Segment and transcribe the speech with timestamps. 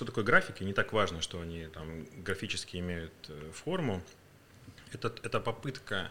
[0.00, 4.02] что такое графики, не так важно, что они там графически имеют э, форму.
[4.94, 6.10] Это, это попытка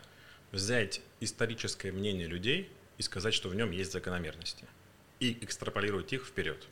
[0.51, 4.65] взять историческое мнение людей и сказать, что в нем есть закономерности,
[5.19, 6.67] и экстраполировать их вперед.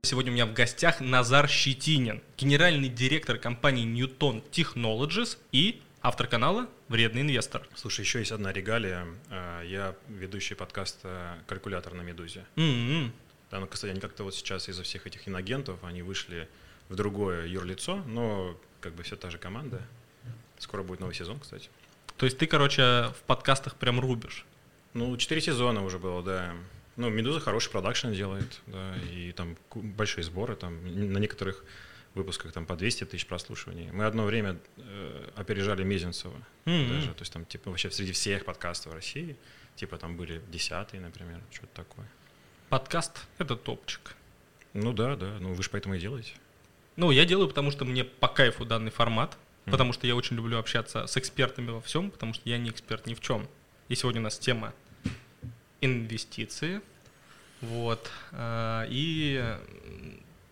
[0.00, 6.68] Сегодня у меня в гостях Назар Щетинин, генеральный директор компании Newton Technologies и автор канала
[6.88, 7.66] «Вредный инвестор».
[7.74, 9.06] Слушай, еще есть одна регалия.
[9.30, 12.44] А, я ведущий подкаста «Калькулятор на Медузе».
[12.56, 13.10] Mm-hmm.
[13.50, 16.48] Да, ну, кстати, они как-то вот сейчас из-за всех этих инагентов, они вышли
[16.88, 19.82] в другое юрлицо, но как бы все та же команда.
[20.58, 21.70] Скоро будет новый сезон, кстати.
[22.16, 24.44] То есть ты, короче, в подкастах прям рубишь?
[24.94, 26.54] Ну, четыре сезона уже было, да.
[26.96, 31.64] Ну, Медуза хороший продакшн делает, да, и там большие сборы, там на некоторых
[32.18, 33.90] выпусках там по 200 тысяч прослушиваний.
[33.90, 36.88] Мы одно время э, опережали Мезенцева mm-hmm.
[36.88, 39.36] даже, то есть там типа вообще среди всех подкастов России,
[39.76, 42.06] типа там были десятые, например, что-то такое.
[42.68, 44.14] Подкаст— это топчик.
[44.74, 46.34] Ну да, да, ну вы же поэтому и делаете.
[46.96, 49.70] Ну, я делаю, потому что мне по кайфу данный формат, mm-hmm.
[49.70, 53.06] потому что я очень люблю общаться с экспертами во всем, потому что я не эксперт
[53.06, 53.48] ни в чем.
[53.88, 54.74] И сегодня у нас тема
[55.80, 56.80] инвестиции.
[57.60, 58.10] Вот.
[58.32, 59.56] А, и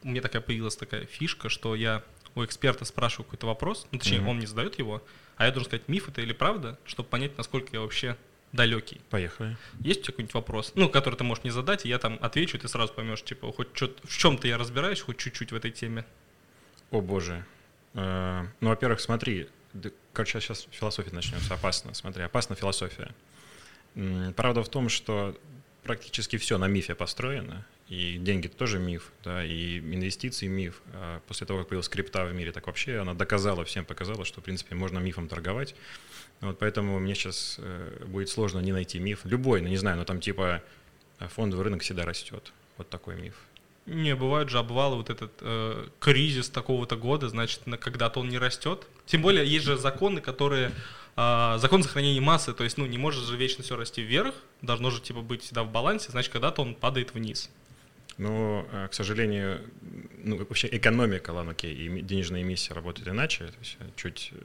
[0.06, 2.02] у меня такая появилась такая фишка, что я
[2.36, 4.28] у эксперта спрашиваю какой-то вопрос, ну, точнее, mm-hmm.
[4.28, 5.02] он мне задает его,
[5.36, 8.16] а я должен сказать, миф это или правда, чтобы понять, насколько я вообще
[8.52, 9.00] далекий.
[9.10, 9.56] Поехали.
[9.80, 12.56] Есть у тебя какой-нибудь вопрос, ну, который ты можешь мне задать, и я там отвечу,
[12.56, 16.04] и ты сразу поймешь, типа, хоть в чем-то я разбираюсь, хоть чуть-чуть в этой теме.
[16.90, 17.44] О боже.
[17.94, 19.48] Э, ну, во-первых, смотри,
[20.12, 23.12] короче, сейчас философия начнется, опасно, смотри, опасна философия.
[24.36, 25.36] Правда в том, что
[25.82, 30.80] практически все на мифе построено, и деньги тоже миф, да, и инвестиции миф.
[30.92, 34.40] А после того, как появилась крипта в мире, так вообще она доказала, всем показала, что,
[34.40, 35.74] в принципе, можно мифом торговать.
[36.40, 39.20] Вот поэтому мне сейчас э, будет сложно не найти миф.
[39.24, 40.62] Любой, ну не знаю, но там типа
[41.18, 42.52] фондовый рынок всегда растет.
[42.76, 43.34] Вот такой миф.
[43.86, 48.86] Не, бывают же обвалы, вот этот э, кризис такого-то года, значит, когда-то он не растет.
[49.06, 50.72] Тем более есть же законы, которые
[51.14, 54.90] а, закон сохранения массы, то есть, ну, не может же вечно все расти вверх, должно
[54.90, 57.48] же, типа, быть всегда в балансе, значит, когда-то он падает вниз.
[58.18, 59.60] Но, э, к сожалению,
[60.24, 64.32] ну, вообще экономика, ладно, окей, и денежная эмиссия работает иначе, то есть э, чуть...
[64.32, 64.38] Э,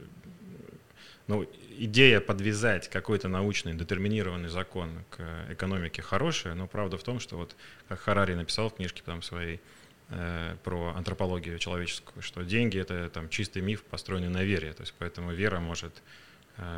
[1.28, 7.36] ну, идея подвязать какой-то научный детерминированный закон к экономике хорошая, но правда в том, что
[7.36, 7.56] вот,
[7.88, 9.60] как Харари написал в книжке там своей,
[10.64, 14.74] про антропологию человеческую, что деньги— это там чистый миф, построенный на вере.
[14.74, 16.02] То есть поэтому вера может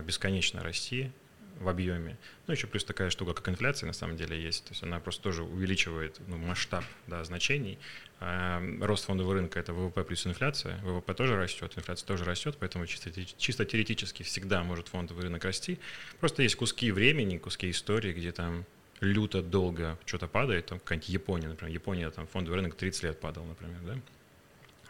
[0.04, 1.10] бесконечно расти
[1.60, 2.16] в объеме.
[2.46, 4.64] Ну, еще плюс такая штука, как инфляция, на самом деле есть.
[4.64, 7.78] То есть она просто тоже увеличивает ну, масштаб да, значений.
[8.20, 10.78] А рост фондового рынка– это ВВП плюс инфляция.
[10.82, 15.78] ВВП тоже растет, инфляция тоже растет, поэтому чисто, чисто теоретически всегда может фондовый рынок расти.
[16.20, 18.64] Просто есть куски времени, куски истории, где там
[19.00, 21.74] люто долго что-то падает, там какая-нибудь Япония, например.
[21.74, 23.94] Япония, там фондовый рынок 30 лет падал, например, да.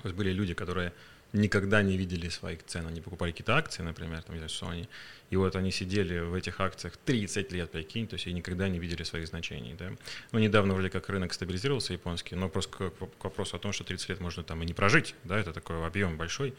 [0.02, 0.92] То есть были люди, которые
[1.34, 2.86] никогда не видели своих цен.
[2.86, 4.88] Они покупали какие-то акции, например, там, не Sony,
[5.30, 8.78] и вот они сидели в этих акциях 30 лет, прикинь, то есть и никогда не
[8.78, 9.92] видели своих значений, да.
[10.32, 13.84] Ну, недавно вроде как рынок стабилизировался японский, но просто к, к вопросу о том, что
[13.84, 16.54] 30 лет можно там и не прожить, да, это такой объем большой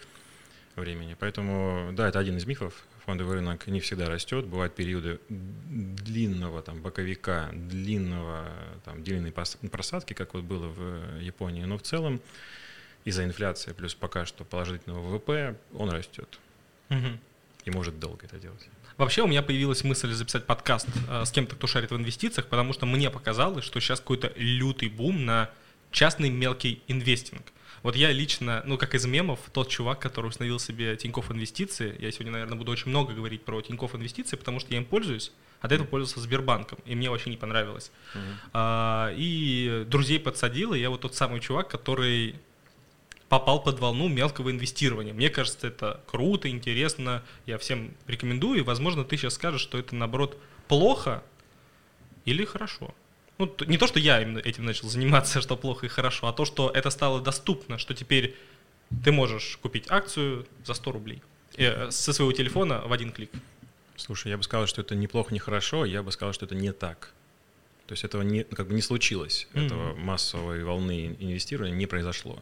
[0.76, 1.16] времени.
[1.18, 2.86] Поэтому, да, это один из мифов.
[3.06, 8.50] Фондовый рынок не всегда растет, бывают периоды длинного там боковика, длинного
[8.84, 12.20] там длинной просадки, как вот было в Японии, но в целом
[13.06, 16.40] из-за инфляции, плюс пока что положительного ВВП, он растет.
[16.90, 17.20] Угу.
[17.66, 18.68] И может долго это делать.
[18.98, 22.74] Вообще у меня появилась мысль записать подкаст э, с кем-то, кто шарит в инвестициях, потому
[22.74, 25.50] что мне показалось, что сейчас какой-то лютый бум на
[25.92, 27.52] частный мелкий инвестинг.
[27.84, 32.12] Вот я лично, ну как из мемов, тот чувак, который установил себе Тинькофф Инвестиции, я
[32.12, 35.68] сегодня, наверное, буду очень много говорить про Тинькофф Инвестиции, потому что я им пользуюсь, а
[35.68, 37.92] до этого пользовался Сбербанком, и мне вообще не понравилось.
[38.16, 38.20] Uh-huh.
[38.54, 42.36] А, и друзей подсадил, и я вот тот самый чувак, который
[43.40, 45.14] попал под волну мелкого инвестирования.
[45.14, 49.94] Мне кажется, это круто, интересно, я всем рекомендую, и, возможно, ты сейчас скажешь, что это,
[49.94, 50.38] наоборот,
[50.70, 51.22] плохо
[52.24, 52.96] или хорошо.
[53.38, 56.72] Ну, не то, что я этим начал заниматься, что плохо и хорошо, а то, что
[56.74, 58.38] это стало доступно, что теперь
[59.04, 61.22] ты можешь купить акцию за 100 рублей
[61.58, 63.32] э, со своего телефона в один клик.
[63.98, 66.72] Слушай, я бы сказал, что это неплохо, не хорошо, я бы сказал, что это не
[66.72, 67.12] так.
[67.88, 69.66] То есть этого не, как бы не случилось, mm-hmm.
[69.66, 72.40] этого массовой волны инвестирования не произошло.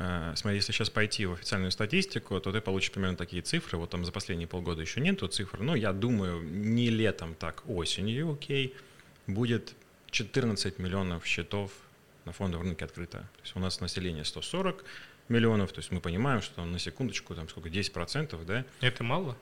[0.00, 3.78] Э, смотри, если сейчас пойти в официальную статистику, то ты получишь примерно такие цифры.
[3.78, 8.32] Вот там за последние полгода еще нету цифр, но я думаю, не летом, так осенью,
[8.32, 8.74] окей,
[9.26, 9.74] будет
[10.10, 11.72] 14 миллионов счетов
[12.24, 13.18] на фондовом рынке открыто.
[13.18, 14.84] То есть у нас население 140
[15.28, 18.64] миллионов, то есть мы понимаем, что на секундочку там сколько, 10%, да?
[18.80, 19.36] Это мало?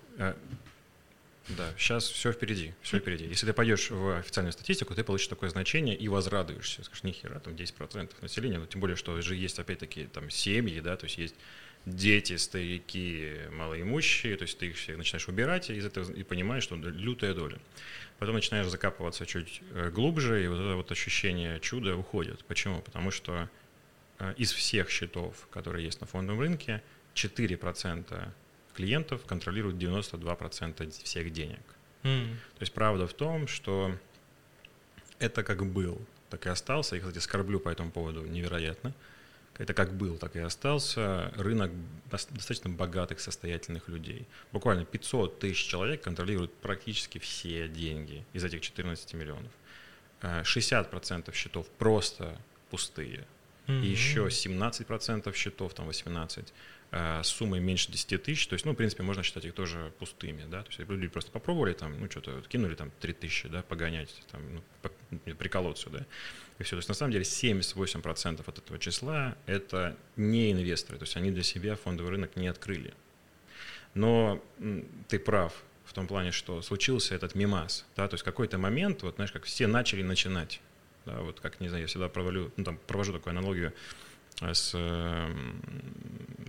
[1.48, 3.24] Да, сейчас все впереди, все впереди.
[3.26, 6.82] Если ты пойдешь в официальную статистику, ты получишь такое значение и возрадуешься.
[6.82, 10.96] Скажешь, нихера, там 10% населения, но тем более, что же есть опять-таки там семьи, да,
[10.96, 11.36] то есть есть
[11.84, 16.74] дети, старики, малоимущие, то есть ты их всех начинаешь убирать из этого и понимаешь, что
[16.74, 17.58] лютая доля.
[18.18, 22.44] Потом начинаешь закапываться чуть э, глубже, и вот это вот ощущение чуда уходит.
[22.46, 22.82] Почему?
[22.82, 23.48] Потому что
[24.18, 26.82] э, из всех счетов, которые есть на фондовом рынке,
[27.14, 28.32] 4%
[28.76, 31.60] клиентов контролируют 92% всех денег.
[32.02, 32.34] Mm.
[32.58, 33.96] То есть правда в том, что
[35.18, 36.00] это как был,
[36.30, 36.96] так и остался.
[36.96, 38.92] Я, кстати, скорблю по этому поводу невероятно.
[39.58, 41.70] Это как был, так и остался рынок
[42.10, 44.26] достаточно богатых, состоятельных людей.
[44.52, 49.50] Буквально 500 тысяч человек контролируют практически все деньги из этих 14 миллионов.
[50.20, 52.38] 60% э, счетов просто
[52.70, 53.26] пустые.
[53.66, 53.82] Mm-hmm.
[53.82, 56.52] И еще 17% счетов, там 18, Э,
[56.92, 60.44] с суммой меньше 10 тысяч, то есть, ну, в принципе, можно считать их тоже пустыми,
[60.48, 64.22] да, то есть люди просто попробовали там, ну, что-то кинули там 3 тысячи, да, погонять,
[64.30, 64.40] там,
[65.10, 66.06] ну, приколоться, да,
[66.58, 66.70] и все.
[66.70, 71.32] То есть, на самом деле, 78% от этого числа— это не инвесторы, то есть они
[71.32, 72.94] для себя фондовый рынок не открыли.
[73.94, 74.42] Но
[75.08, 75.52] ты прав
[75.84, 79.44] в том плане, что случился этот мимас, да, то есть какой-то момент, вот, знаешь, как
[79.44, 80.60] все начали начинать,
[81.04, 84.72] да, вот как, не знаю, я всегда провожу, ну, там, провожу такую аналогию, Э, с
[84.74, 85.34] э,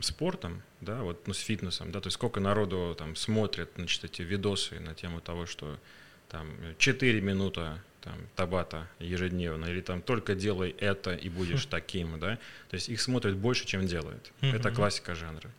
[0.01, 4.21] спортом, да, вот, ну, с фитнесом, да, то есть сколько народу там смотрит, значит, эти
[4.21, 5.79] видосы на тему того, что
[6.29, 12.37] там 4 минуты там, табата ежедневно, или там только делай это и будешь таким, да,
[12.69, 14.31] то есть их смотрят больше, чем делают.
[14.41, 15.49] Это классика жанра.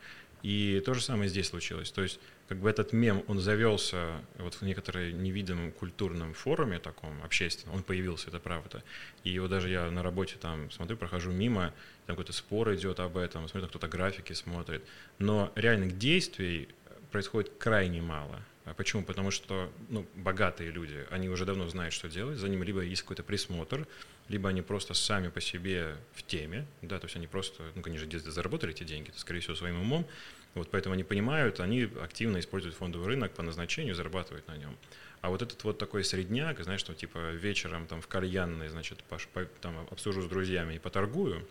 [0.42, 1.90] И то же самое здесь случилось.
[1.90, 7.22] То есть как бы этот мем, он завелся вот в некотором невидимом культурном форуме таком
[7.22, 8.82] общественном, он появился, это правда.
[9.24, 11.74] И его даже я на работе там смотрю, прохожу мимо,
[12.06, 14.82] там какой-то спор идет об этом, смотрю, кто-то графики смотрит.
[15.18, 16.68] Но реальных действий
[17.10, 18.40] происходит крайне мало.
[18.70, 19.02] А почему?
[19.02, 23.02] Потому что ну, богатые люди, они уже давно знают, что делать, за ним либо есть
[23.02, 23.86] какой-то присмотр,
[24.28, 28.06] либо они просто сами по себе в теме, да, то есть они просто, ну, конечно,
[28.30, 30.06] заработали эти деньги, скорее всего, своим умом,
[30.54, 34.76] вот поэтому они понимают, они активно используют фондовый рынок по назначению, зарабатывают на нем.
[35.20, 39.18] А вот этот вот такой средняк, знаешь, что типа вечером там в кальянной, значит, по,
[39.32, 41.46] по, там обсужу с друзьями и поторгую,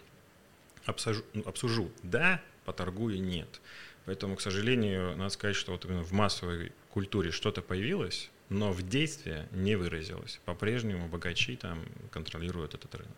[0.86, 3.62] обсужу, ну, обсужу, да, поторгую, нет.
[4.08, 8.82] Поэтому, к сожалению, надо сказать, что вот именно в массовой культуре что-то появилось, но в
[8.82, 10.40] действии не выразилось.
[10.46, 13.12] По-прежнему богачи там контролируют этот рынок.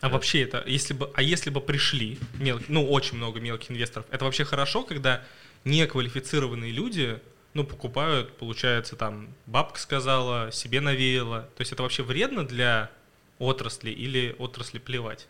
[0.00, 0.14] А это...
[0.14, 4.24] вообще это, если бы, а если бы пришли, мел, ну, очень много мелких инвесторов, это
[4.24, 5.24] вообще хорошо, когда
[5.64, 7.18] неквалифицированные люди,
[7.52, 11.50] ну, покупают, получается, там, бабка сказала, себе навеяла.
[11.56, 12.92] То есть это вообще вредно для
[13.40, 15.26] отрасли или отрасли плевать?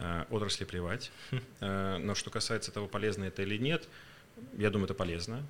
[0.00, 1.12] Э, отрасли плевать.
[1.30, 1.40] Хм.
[1.60, 3.86] Э, но что касается того, полезно это или нет,
[4.56, 5.46] я думаю, это полезно.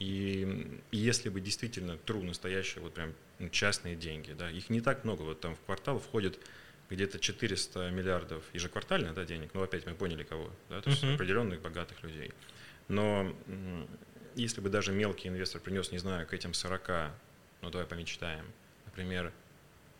[0.00, 4.80] И, и если бы действительно true, настоящие, вот прям ну, частные деньги, да, их не
[4.80, 6.40] так много, вот там в квартал входит
[6.90, 11.14] где-то 400 миллиардов ежеквартально, да, денег, ну опять мы поняли кого, да, то есть uh-huh.
[11.14, 12.32] определенных богатых людей.
[12.88, 13.32] Но
[14.34, 17.12] если бы даже мелкий инвестор принес, не знаю, к этим 40,
[17.60, 18.46] ну давай помечтаем,
[18.86, 19.32] например,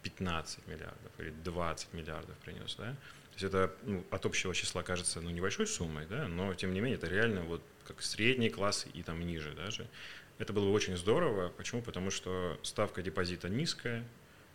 [0.02, 2.96] 15 миллиардов или 20 миллиардов принес, да,
[3.32, 6.80] то есть это ну, от общего числа кажется ну, небольшой суммой, да, но тем не
[6.80, 9.88] менее это реально вот как средний класс и там ниже даже.
[10.38, 11.48] Это было бы очень здорово.
[11.48, 11.82] Почему?
[11.82, 14.04] Потому что ставка депозита низкая.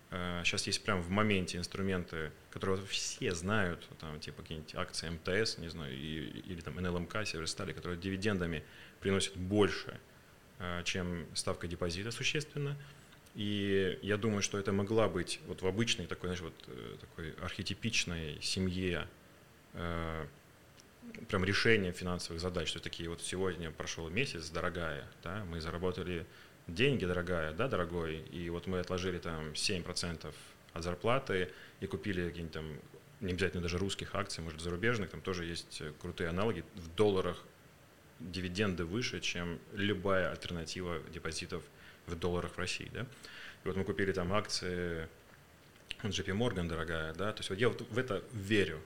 [0.09, 5.57] Сейчас э, есть прямо в моменте инструменты, которые все знают, там, типа какие-нибудь акции МТС,
[5.57, 8.63] не знаю, и, или там НЛМК, Северстали, которые дивидендами
[9.01, 9.99] приносят больше,
[10.59, 12.77] э, чем ставка депозита существенно.
[13.37, 17.31] И я думаю, что это могла быть вот в обычной такой, знаешь, вот э, такой
[17.43, 19.07] архетипичной семье
[19.73, 20.25] э,
[21.29, 26.25] прям решение финансовых задач, что такие вот сегодня прошел месяц, дорогая, да, мы заработали
[26.65, 30.33] деньги, дорогая, да, дорогой, и вот мы отложили там 7%
[30.73, 32.65] от зарплаты и купили какие-нибудь там,
[33.21, 37.43] не обязательно даже русских акций, может, зарубежных, там тоже есть крутые аналоги, в долларах
[38.19, 41.61] дивиденды выше, чем любая альтернатива депозитов
[42.07, 43.01] в долларах в России, да.
[43.01, 45.07] И вот мы купили там акции
[46.03, 48.79] JP Morgan дорогая, да, то есть вот я вот в это верю,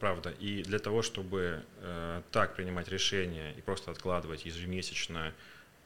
[0.00, 5.32] правда, и для того, чтобы э, так принимать решения и просто откладывать ежемесячно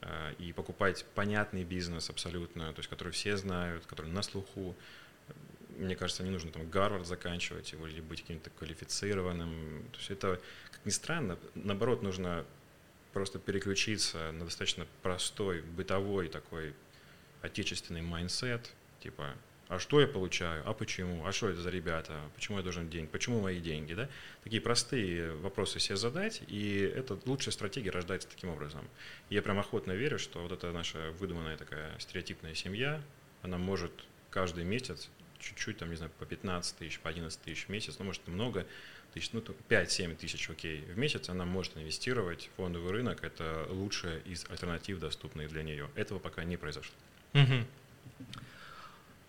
[0.01, 4.75] э, и покупать понятный бизнес абсолютно, то есть который все знают, который на слуху,
[5.77, 10.41] мне кажется, не нужно там Гарвард заканчивать его или быть каким-то квалифицированным, то есть это,
[10.71, 12.45] как ни странно, наоборот, нужно
[13.13, 16.73] просто переключиться на достаточно простой, бытовой такой
[17.43, 18.71] отечественный mindset,
[19.01, 19.35] типа
[19.69, 23.07] а что я получаю, а почему, а что это за ребята, почему я должен деньги,
[23.07, 24.09] почему мои деньги, да?
[24.43, 28.87] Такие простые вопросы себе задать, и это лучшая стратегия рождается таким образом.
[29.29, 33.01] Я прям охотно верю, что вот эта наша выдуманная такая стереотипная семья,
[33.41, 33.91] она может
[34.29, 35.09] каждый месяц
[35.39, 38.67] чуть-чуть, там, не знаю, по 15 тысяч, по 11 тысяч в месяц, ну, может, много,
[39.13, 44.19] тысяч, ну, 5-7 тысяч, окей, в месяц она может инвестировать в фондовый рынок, это лучшая
[44.19, 45.89] из альтернатив, доступных для нее.
[45.95, 46.95] Этого пока не произошло.
[47.33, 47.65] Угу.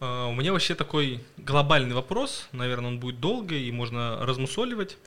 [0.01, 4.99] У меня вообще такой глобальный вопрос, наверное, он будет долго и можно размусоливать.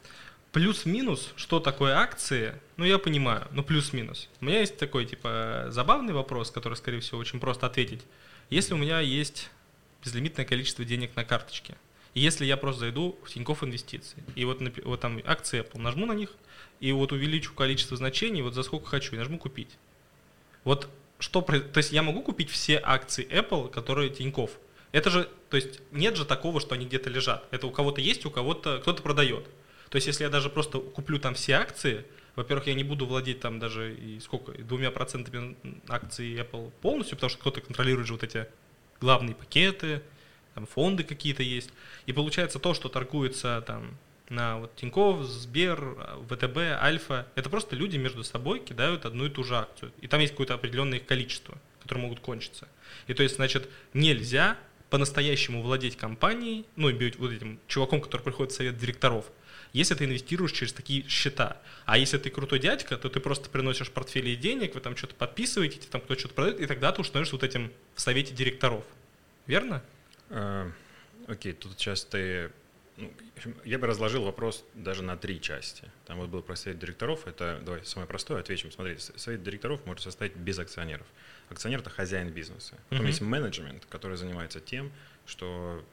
[0.54, 4.30] Плюс-минус, что такое акции, ну я понимаю, ну плюс-минус.
[4.42, 8.02] У меня есть такой типа забавный вопрос, который, скорее всего, очень просто ответить.
[8.50, 9.52] Если у меня есть
[10.04, 11.76] безлимитное количество денег на карточке,
[12.14, 16.08] и если я просто зайду в Тинькофф инвестиции, и вот, вот там акции Apple, нажму
[16.08, 16.34] на них,
[16.80, 19.78] и вот увеличу количество значений, вот за сколько хочу, и нажму купить.
[20.64, 20.90] Вот
[21.20, 24.52] что, то есть я могу купить все акции Apple, которые Тинькофф.
[24.92, 27.48] Это же, то есть нет же такого, что они где-то лежат.
[27.52, 29.46] Это у кого-то есть, у кого-то кто-то продает.
[29.90, 32.06] То есть если я даже просто куплю там все акции,
[32.36, 35.58] во-первых, я не буду владеть там даже и сколько, двумя процентами
[35.88, 38.48] акций Apple полностью, потому что кто-то контролирует же вот эти
[39.02, 40.02] главные пакеты,
[40.54, 41.72] там фонды какие-то есть.
[42.06, 43.98] И получается то, что торгуется там
[44.30, 45.98] на вот Тинькофф, Сбер,
[46.30, 49.92] ВТБ, Альфа, это просто люди между собой кидают одну и ту же акцию.
[50.02, 52.68] И там есть какое-то определенное их количество, которые могут кончиться.
[53.08, 54.58] И то есть, значит, нельзя
[54.90, 59.26] по-настоящему владеть компанией, ну и быть вот этим чуваком, который приходит в совет директоров,
[59.74, 61.58] если ты инвестируешь через такие счета.
[61.86, 65.80] А если ты крутой дядька, то ты просто приносишь портфели денег, вы там что-то подписываете,
[65.90, 68.84] там кто-то что-то продает, и тогда ты становишься вот этим в совете директоров.
[69.46, 69.84] Верно?
[70.30, 70.72] А,
[71.28, 72.52] окей, тут сейчас ты
[73.66, 75.84] я бы разложил вопрос даже на три части.
[76.06, 77.28] Там вот был про совет директоров.
[77.28, 78.72] Это, давай, самое простое, отвечим.
[78.72, 81.08] Смотрите, совет директоров может состоять без акционеров.
[81.50, 82.76] Акционер– это хозяин бизнеса.
[82.90, 83.10] Потом uh-huh.
[83.10, 84.92] есть менеджмент, который занимается тем,
[85.26, 85.84] что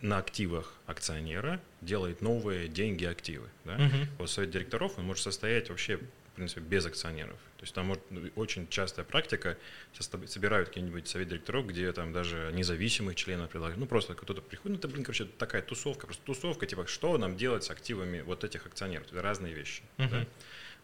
[0.00, 3.48] на активах акционера делает новые деньги активы.
[3.64, 3.76] Да?
[3.76, 4.06] Uh-huh.
[4.18, 6.00] Вот совет директоров он может состоять вообще
[6.32, 7.36] в принципе, без акционеров.
[7.58, 9.58] То есть там может, ну, очень частая практика,
[9.92, 14.72] сейчас собирают какие-нибудь совет директоров, где там даже независимых членов предлагают, ну просто кто-то приходит,
[14.72, 18.44] ну это, блин, короче, такая тусовка, просто тусовка, типа, что нам делать с активами вот
[18.44, 19.82] этих акционеров, это разные вещи.
[19.98, 20.10] Uh-huh.
[20.10, 20.26] Да?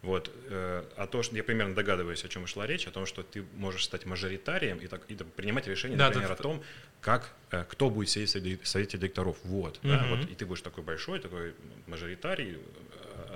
[0.02, 0.30] Вот.
[0.46, 3.44] Э, а то, что я примерно догадываюсь, о чем шла речь, о том, что ты
[3.56, 6.62] можешь стать мажоритарием и, так, и принимать решение, да, например, да, о том,
[7.00, 9.36] как, э, кто будет сидеть в совете директоров.
[9.42, 9.88] Вот, угу.
[9.88, 10.30] да, вот.
[10.30, 11.54] И ты будешь такой большой, такой
[11.86, 12.58] мажоритарий,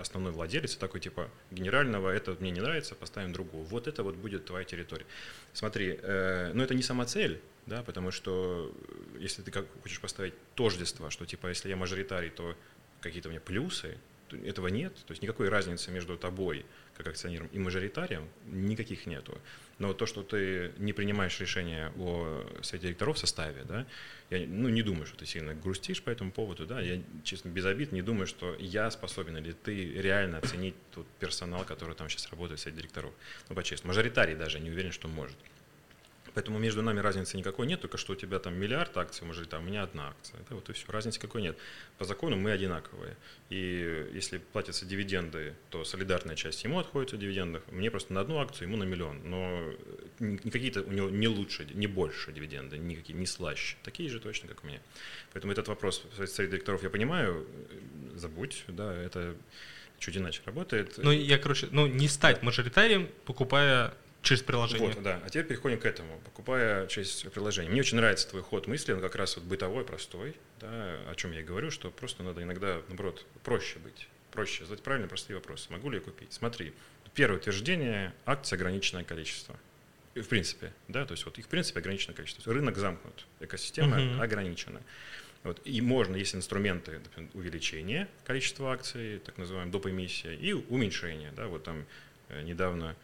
[0.02, 3.64] основной владелец, такой типа генерального, это мне не нравится, поставим другого.
[3.64, 5.06] Вот это вот будет твоя территория.
[5.52, 8.74] Смотри, э, но это не сама цель, да, потому что
[9.18, 12.54] если ты как хочешь поставить тождество, что типа если я мажоритарий, то
[13.00, 13.98] какие-то у меня плюсы,
[14.44, 16.64] этого нет, то есть никакой разницы между тобой,
[16.96, 19.38] как акционером, и мажоритарием никаких нету.
[19.78, 23.86] Но то, что ты не принимаешь решение о совете директоров в составе, да,
[24.30, 27.64] я ну, не думаю, что ты сильно грустишь по этому поводу, да, я, честно, без
[27.64, 32.30] обид не думаю, что я способен или ты реально оценить тот персонал, который там сейчас
[32.30, 33.12] работает в совете директоров.
[33.48, 35.36] Ну, по-честному, мажоритарий даже не уверен, что может.
[36.34, 39.64] Поэтому между нами разницы никакой нет, только что у тебя там миллиард акций, может, там
[39.64, 40.40] у меня одна акция.
[40.40, 40.90] Это вот и все.
[40.90, 41.58] Разницы какой нет.
[41.98, 43.16] По закону мы одинаковые.
[43.50, 47.62] И если платятся дивиденды, то солидарная часть ему отходит от дивидендов.
[47.70, 49.20] Мне просто на одну акцию, ему на миллион.
[49.28, 49.72] Но
[50.18, 53.76] какие-то у него не лучше, не больше дивиденды, никакие, не слаще.
[53.82, 54.80] Такие же точно, как у меня.
[55.32, 57.46] Поэтому этот вопрос среди директоров я понимаю.
[58.14, 59.34] Забудь, да, это
[59.98, 60.98] чуть иначе работает.
[60.98, 64.88] Ну, я, короче, ну, не стать мажоритарием, покупая Через приложение.
[64.88, 65.20] Вот, да.
[65.24, 67.70] А теперь переходим к этому, покупая через приложение.
[67.70, 71.32] Мне очень нравится твой ход мысли, он как раз вот бытовой, простой, да, о чем
[71.32, 75.72] я и говорю, что просто надо иногда, наоборот, проще быть, проще задать правильно простые вопросы.
[75.72, 76.32] Могу ли я купить?
[76.32, 76.72] Смотри,
[77.14, 79.56] первое утверждение, акций ограниченное количество.
[80.14, 82.52] И в принципе, да, то есть вот их в принципе ограниченное количество.
[82.52, 84.22] Рынок замкнут, экосистема uh-huh.
[84.22, 84.80] ограничена.
[85.42, 85.60] Вот.
[85.64, 89.86] И можно, есть инструменты например, увеличения количества акций, так называемая доп.
[89.86, 91.32] эмиссия, и уменьшения.
[91.34, 91.84] Да, вот там
[92.28, 92.94] э, недавно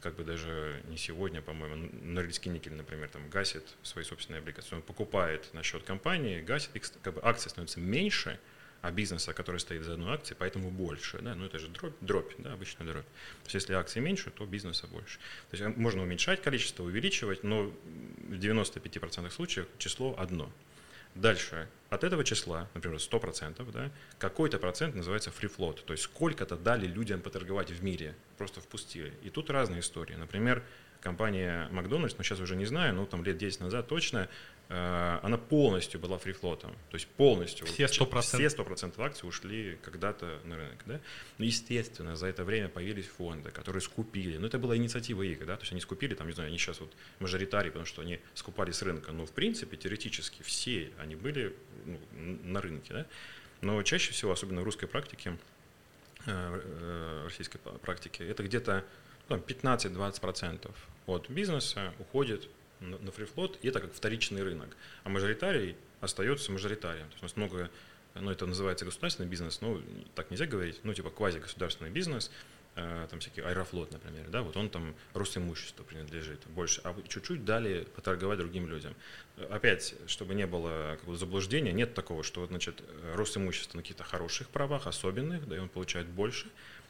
[0.00, 4.74] как бы даже не сегодня, по-моему, Норильский никель, например, там гасит свои собственные облигации.
[4.74, 6.70] Он покупает на счет компании, гасит,
[7.02, 8.38] как бы акции становятся меньше,
[8.82, 11.18] а бизнеса, который стоит за одной акцией, поэтому больше.
[11.18, 11.34] Да?
[11.34, 13.04] Ну, это же дробь, дробь, да, обычная дробь.
[13.04, 15.18] То есть, если акции меньше, то бизнеса больше.
[15.50, 20.52] То есть, можно уменьшать количество, увеличивать, но в 95% случаев число одно–
[21.16, 26.56] Дальше, от этого числа, например, 100%, да, какой-то процент называется free float, то есть сколько-то
[26.56, 29.14] дали людям поторговать в мире, просто впустили.
[29.22, 30.14] И тут разные истории.
[30.14, 30.62] Например,
[31.00, 34.28] компания Макдональдс, но сейчас уже не знаю, но там лет 10 назад точно,
[34.68, 36.72] она полностью была фрифлотом.
[36.90, 37.66] То есть полностью.
[37.66, 38.20] Все 100%.
[38.20, 40.82] Все 100% акций ушли когда-то на рынок.
[40.86, 41.00] Да?
[41.38, 44.38] Но, естественно, за это время появились фонды, которые скупили.
[44.38, 45.46] Но это была инициатива их.
[45.46, 45.56] Да?
[45.56, 48.72] То есть они скупили, там, не знаю, они сейчас вот мажоритарии, потому что они скупали
[48.72, 49.12] с рынка.
[49.12, 51.54] Но, в принципе, теоретически все они были
[51.84, 52.00] ну,
[52.42, 52.92] на рынке.
[52.92, 53.06] Да?
[53.60, 55.38] Но чаще всего, особенно в русской практике,
[56.26, 58.84] э, э, российской практике, это где-то
[59.28, 60.70] ну, 15-20%
[61.06, 62.48] от бизнеса уходит
[62.80, 64.76] на фрифлот, и это как вторичный рынок.
[65.04, 67.06] А мажоритарий остается мажоритарием.
[67.08, 67.70] То есть у нас много,
[68.14, 69.82] ну это называется государственный бизнес, ну
[70.14, 72.30] так нельзя говорить, ну типа квазигосударственный бизнес,
[72.74, 77.86] э, там всякий аэрофлот, например, да, вот он там Росимущество принадлежит больше, а чуть-чуть дали
[77.96, 78.94] поторговать другим людям.
[79.50, 82.82] Опять, чтобы не было какого-то заблуждения, нет такого, что, значит,
[83.14, 86.48] Росимущество на каких-то хороших правах, особенных, да, и он получает больше,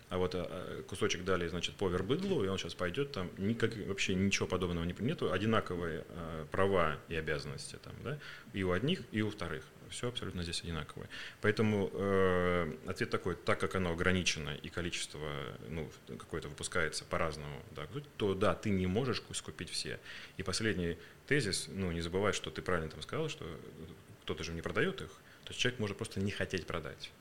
[0.08, 4.14] а вот а, кусочек дали, значит, по вербыдлу, и он сейчас пойдет, там никак, вообще
[4.14, 8.18] ничего подобного не, нету, одинаковые а, права и обязанности там, да,
[8.52, 9.64] и у одних, и у вторых.
[9.90, 11.08] Все абсолютно здесь одинаковое.
[11.40, 15.20] Поэтому э, ответ такой, так как оно ограничено и количество
[15.68, 17.86] ну, какое-то выпускается по-разному, да,
[18.16, 20.00] то да, ты не можешь скупить все.
[20.38, 20.98] И последний
[21.28, 23.46] тезис, ну не забывай, что ты правильно там сказал, что
[24.22, 25.10] кто-то же не продает их,
[25.44, 27.12] то есть человек может просто не хотеть продать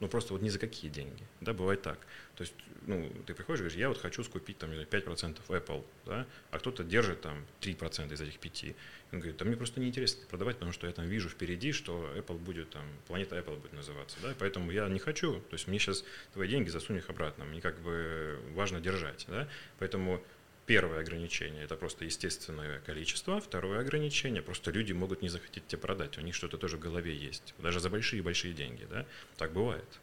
[0.00, 1.98] ну просто вот ни за какие деньги, да, бывает так.
[2.34, 2.54] То есть,
[2.86, 6.82] ну, ты приходишь и говоришь, я вот хочу скупить там 5% Apple, да, а кто-то
[6.82, 8.64] держит там 3% из этих 5.
[9.12, 12.38] Он говорит, да мне просто неинтересно продавать, потому что я там вижу впереди, что Apple
[12.38, 16.04] будет там, планета Apple будет называться, да, поэтому я не хочу, то есть мне сейчас
[16.32, 20.22] твои деньги засунь их обратно, мне как бы важно держать, да, поэтому
[20.66, 23.40] Первое ограничение– это просто естественное количество.
[23.40, 26.18] Второе ограничение– просто люди могут не захотеть тебе продать.
[26.18, 27.54] У них что-то тоже в голове есть.
[27.58, 28.86] Даже за большие-большие деньги.
[28.88, 29.06] Да?
[29.36, 30.00] Так бывает.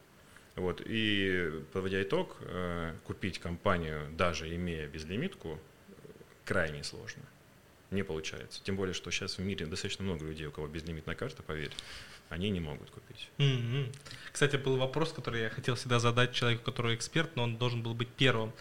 [0.56, 0.82] Вот.
[0.84, 5.60] И подводя итог, э, купить компанию, даже имея безлимитку,
[6.44, 7.24] крайне сложно.
[7.92, 8.62] Не получается.
[8.64, 11.72] Тем более, что сейчас в мире достаточно много людей, у кого безлимитная карта, поверь,
[12.30, 13.30] они не могут купить.
[13.38, 13.96] Mm-hmm.
[14.32, 17.94] Кстати, был вопрос, который я хотел всегда задать человеку, который эксперт, но он должен был
[17.94, 18.52] быть первым.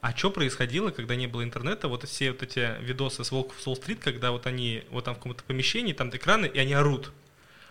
[0.00, 1.88] А что происходило, когда не было интернета?
[1.88, 5.42] Вот все вот эти видосы с Волков Солл-стрит, когда вот они вот там в каком-то
[5.42, 7.10] помещении, там экраны, и они орут.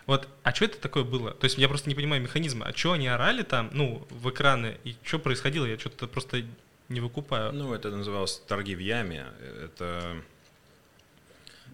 [0.07, 1.31] Вот, а что это такое было?
[1.31, 2.65] То есть я просто не понимаю механизма.
[2.65, 5.65] А что они орали там, ну, в экраны, и что происходило?
[5.65, 6.43] Я что-то просто
[6.89, 7.51] не выкупаю.
[7.53, 9.27] Ну, это называлось торги в яме.
[9.63, 10.21] Это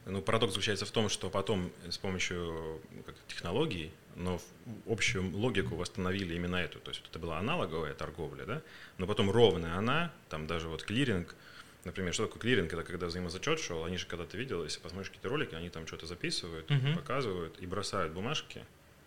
[0.05, 4.41] ну, парадокс заключается в том, что потом с помощью ну, как, технологий но
[4.87, 6.79] общую логику восстановили именно эту.
[6.79, 8.61] То есть вот это была аналоговая торговля, да,
[8.97, 11.35] но потом ровная она, там даже вот клиринг,
[11.83, 15.09] например, что такое клиринг, это когда взаимозачет шел, они же когда ты видел, если посмотришь
[15.09, 16.95] какие-то ролики, они там что-то записывают, uh-huh.
[16.95, 18.65] показывают и бросают бумажки,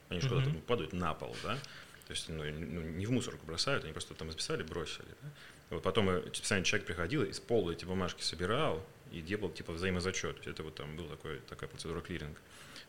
[0.09, 0.45] они же uh-huh.
[0.45, 1.59] куда-то падают на пол, да,
[2.07, 5.09] то есть ну, ну, не в мусорку бросают, они просто там записали, бросили.
[5.23, 5.29] Да?
[5.71, 9.73] Вот потом э, специально человек приходил и с пола эти бумажки собирал и делал типа
[9.73, 10.47] взаимозачет.
[10.47, 11.17] Это вот там была
[11.49, 12.39] такая процедура клиринга.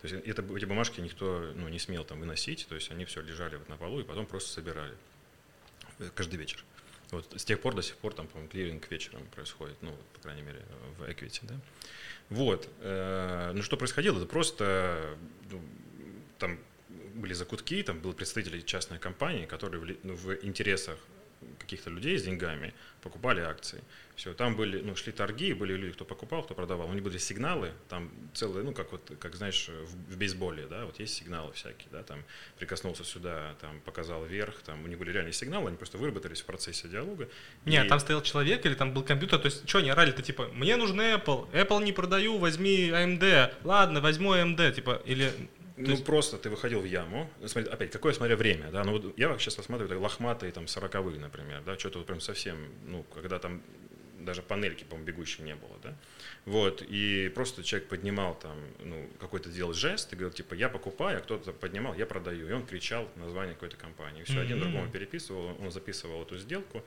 [0.08, 3.56] Есть это, эти бумажки никто ну, не смел там выносить, то есть они все лежали
[3.56, 4.94] вот на полу и потом просто собирали
[6.00, 6.64] э, каждый вечер.
[7.12, 10.42] Вот с тех пор до сих пор там, по-моему, клиринг вечером происходит, ну, по крайней
[10.42, 10.62] мере,
[10.98, 11.56] в Equity, да.
[12.30, 12.68] Вот.
[12.82, 14.18] Э, ну, что происходило?
[14.18, 15.18] Это просто
[15.52, 15.62] ну,
[16.38, 16.60] там
[17.16, 20.98] были закутки, там были представители частной компании, которые в, ну, в интересах
[21.60, 23.84] каких-то людей с деньгами покупали акции.
[24.16, 26.90] Все, там были, ну, шли торги, были люди, кто покупал, кто продавал.
[26.90, 30.86] У них были сигналы, там целые, ну, как вот, как знаешь, в, в бейсболе, да,
[30.86, 32.24] вот есть сигналы всякие, да, там
[32.58, 36.46] прикоснулся сюда, там показал вверх, там у них были реальные сигналы, они просто выработались в
[36.46, 37.30] процессе диалога.
[37.66, 37.90] Нет, и...
[37.90, 41.00] там стоял человек или там был компьютер, то есть что они орали-то, типа, мне нужен
[41.00, 45.32] Apple, Apple не продаю, возьми AMD, ладно, возьму AMD, типа, или
[45.78, 46.06] ну, есть...
[46.06, 47.30] просто ты выходил в яму.
[47.46, 51.20] Смотри, опять, какое, смотря время, да, ну, вот я сейчас рассматриваю так, лохматые, там, сороковые,
[51.20, 53.62] например, да, что-то вот прям совсем, ну, когда там
[54.20, 55.96] даже панельки, по-моему, бегущей не было, да,
[56.46, 61.20] вот, и просто человек поднимал там, ну, какой-то делал жест и говорил, типа, я покупаю,
[61.20, 64.42] а кто-то поднимал, я продаю, и он кричал название какой-то компании, все, mm-hmm.
[64.42, 66.84] один другому переписывал, он записывал эту сделку,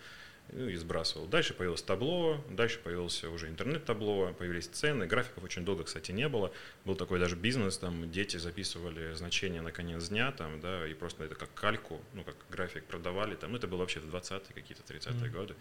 [0.52, 1.26] ну, и сбрасывал.
[1.26, 6.52] Дальше появилось табло, дальше появился уже интернет-табло, появились цены, графиков очень долго, кстати, не было.
[6.84, 11.24] Был такой даже бизнес, там дети записывали значения на конец дня, там, да, и просто
[11.24, 14.82] это как кальку, ну, как график продавали, там, ну, это было вообще в 20-е, какие-то
[14.92, 15.30] 30-е mm-hmm.
[15.30, 15.54] годы.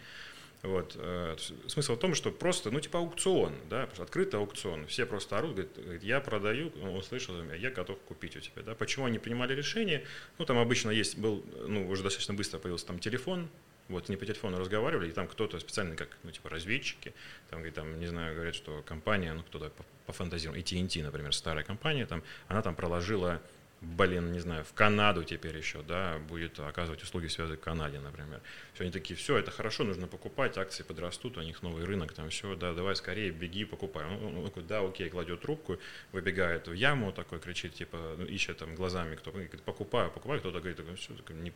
[0.62, 0.96] Вот.
[0.98, 4.88] Э, смысл в том, что просто, ну, типа аукцион, да, открытый аукцион.
[4.88, 8.76] Все просто орут, говорят, я продаю, он услышал, я готов купить у тебя, да.
[8.76, 10.06] Почему они принимали решение?
[10.38, 13.50] Ну, там обычно есть, был, ну, уже достаточно быстро появился там телефон,
[13.90, 17.14] вот не по телефону разговаривали, и там кто-то специально, как, ну, типа, разведчики,
[17.50, 21.64] там, там, не знаю, говорят, что компания, ну, кто-то по, по фантазиям, AT&T, например, старая
[21.64, 23.42] компания, там, она там проложила
[23.82, 28.42] блин, не знаю, в Канаду теперь еще, да, будет оказывать услуги связи в Канаде, например.
[28.74, 32.30] Все, они такие, все, это хорошо, нужно покупать, акции подрастут, у них новый рынок, там
[32.30, 34.06] все, да, давай скорее, беги, покупай.
[34.06, 35.80] Он, такой, да, окей, кладет трубку,
[36.12, 40.60] выбегает в яму, такой кричит, типа, ну, ищет там глазами, кто говорит, покупаю, покупаю, кто-то
[40.60, 41.54] говорит, все, не,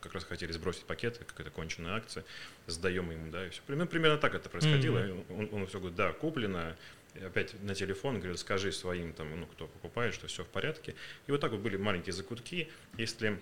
[0.00, 2.24] как раз хотели сбросить пакеты, какая-то конченая акция,
[2.66, 3.60] сдаем ему, да, и все.
[3.66, 4.98] Примерно, примерно так это происходило.
[4.98, 5.52] Mm-hmm.
[5.52, 6.76] Он, он все говорит, да, куплено,
[7.20, 10.94] опять на телефон, говорил, скажи своим, там, ну, кто покупает, что все в порядке.
[11.26, 12.70] И вот так вот были маленькие закутки.
[12.96, 13.40] Если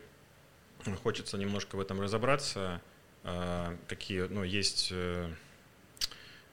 [1.02, 2.80] хочется немножко в этом разобраться,
[3.22, 5.30] а, какие, ну, есть э,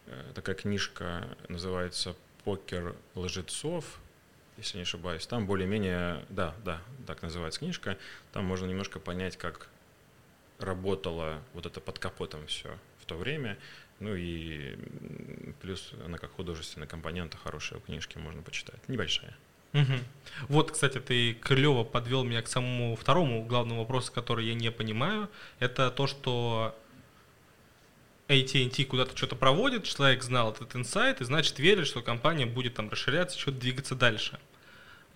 [0.08, 4.00] э, такая книжка, называется «Покер лжецов»,
[4.58, 5.26] если не ошибаюсь.
[5.28, 7.98] Там более-менее, да, да, так называется книжка.
[8.34, 9.70] Там можно немножко понять, как
[10.60, 13.58] работало вот это под капотом все в то время.
[14.00, 14.78] Ну и
[15.62, 18.88] плюс она как художественная компонента хорошая у книжки можно почитать.
[18.88, 19.36] Небольшая.
[19.74, 19.94] Угу.
[20.50, 25.30] Вот, кстати, ты клево подвел меня к самому второму главному вопросу, который я не понимаю.
[25.60, 26.76] Это то, что
[28.28, 32.90] AT&T куда-то что-то проводит, человек знал этот инсайт, и значит верит, что компания будет там
[32.90, 34.40] расширяться, что-то двигаться дальше.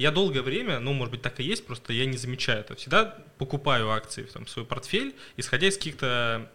[0.01, 2.75] Я долгое время, ну, может быть, так и есть, просто я не замечаю это.
[2.75, 6.49] Всегда покупаю акции в там, свой портфель, исходя из каких-то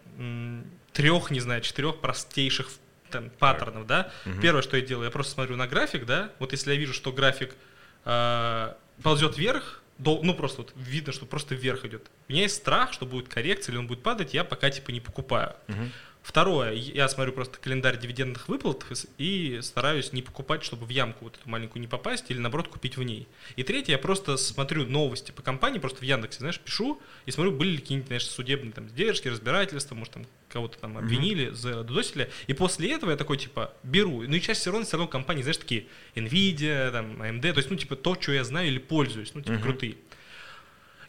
[0.91, 2.69] трех, не знаю, четырех простейших
[3.09, 4.11] там, паттернов, да.
[4.25, 4.41] Угу.
[4.41, 6.33] Первое, что я делаю, я просто смотрю на график, да.
[6.39, 7.55] Вот если я вижу, что график
[8.03, 12.11] э, ползет вверх, до, ну просто вот видно, что просто вверх идет.
[12.27, 14.99] У меня есть страх, что будет коррекция или он будет падать, я пока типа не
[14.99, 15.55] покупаю.
[15.69, 15.81] Угу.
[16.27, 18.85] Второе, я смотрю просто календарь дивидендных выплат
[19.17, 22.97] и стараюсь не покупать, чтобы в ямку вот эту маленькую не попасть, или наоборот купить
[22.97, 23.29] в ней.
[23.55, 27.53] И третье, я просто смотрю новости по компании, просто в Яндексе, знаешь, пишу и смотрю,
[27.53, 31.53] были ли какие-нибудь, знаешь, судебные там сдержки, разбирательства, может там кого-то там обвинили, mm-hmm.
[31.53, 32.29] задосили.
[32.47, 34.21] И после этого я такой, типа, беру.
[34.23, 35.85] Ну и чаще всего все равно компании, знаешь, такие
[36.15, 39.53] Nvidia, там, AMD, то есть, ну, типа, то, что я знаю или пользуюсь, ну, типа,
[39.53, 39.61] mm-hmm.
[39.61, 39.95] крутые.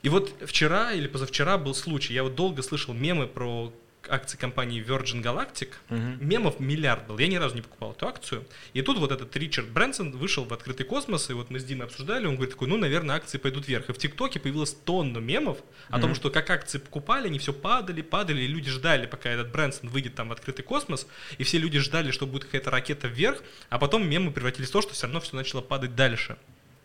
[0.05, 3.73] И вот вчера или позавчера был случай, я вот долго слышал мемы про
[4.09, 6.25] акции компании Virgin Galactic, угу.
[6.25, 7.19] мемов миллиард был.
[7.19, 8.47] Я ни разу не покупал эту акцию.
[8.73, 11.87] И тут вот этот Ричард Брэнсон вышел в открытый космос, и вот мы с Димой
[11.87, 13.89] обсуждали, он говорит такой, ну, наверное, акции пойдут вверх.
[13.89, 15.59] И в ТикТоке появилось тонна мемов
[15.89, 16.03] о угу.
[16.03, 19.91] том, что как акции покупали, они все падали, падали, и люди ждали, пока этот Брэнсон
[19.91, 21.07] выйдет там в открытый космос,
[21.39, 24.83] и все люди ждали, что будет какая-то ракета вверх, а потом мемы превратились в то,
[24.83, 26.37] что все равно все начало падать дальше.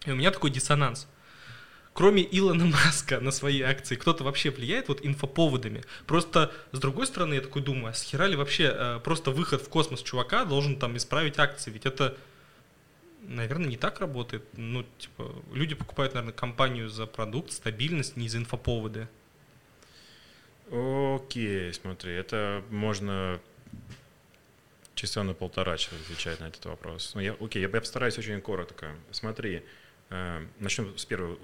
[0.06, 1.08] И у меня такой диссонанс
[1.94, 5.84] кроме Илона Маска на свои акции, кто-то вообще влияет вот инфоповодами?
[6.06, 9.70] Просто, с другой стороны, я такой думаю, а схера ли вообще э, просто выход в
[9.70, 11.72] космос чувака должен там исправить акции?
[11.72, 12.18] Ведь это,
[13.22, 14.44] наверное, не так работает.
[14.58, 19.08] Ну, типа, люди покупают, наверное, компанию за продукт, стабильность, не за инфоповоды.
[20.72, 23.40] Окей, смотри, это можно
[24.96, 27.12] часа на полтора часа отвечать на этот вопрос.
[27.14, 28.96] Ну, я, окей, я, я постараюсь очень коротко.
[29.12, 29.64] Смотри,
[30.60, 31.40] Начнем с первого,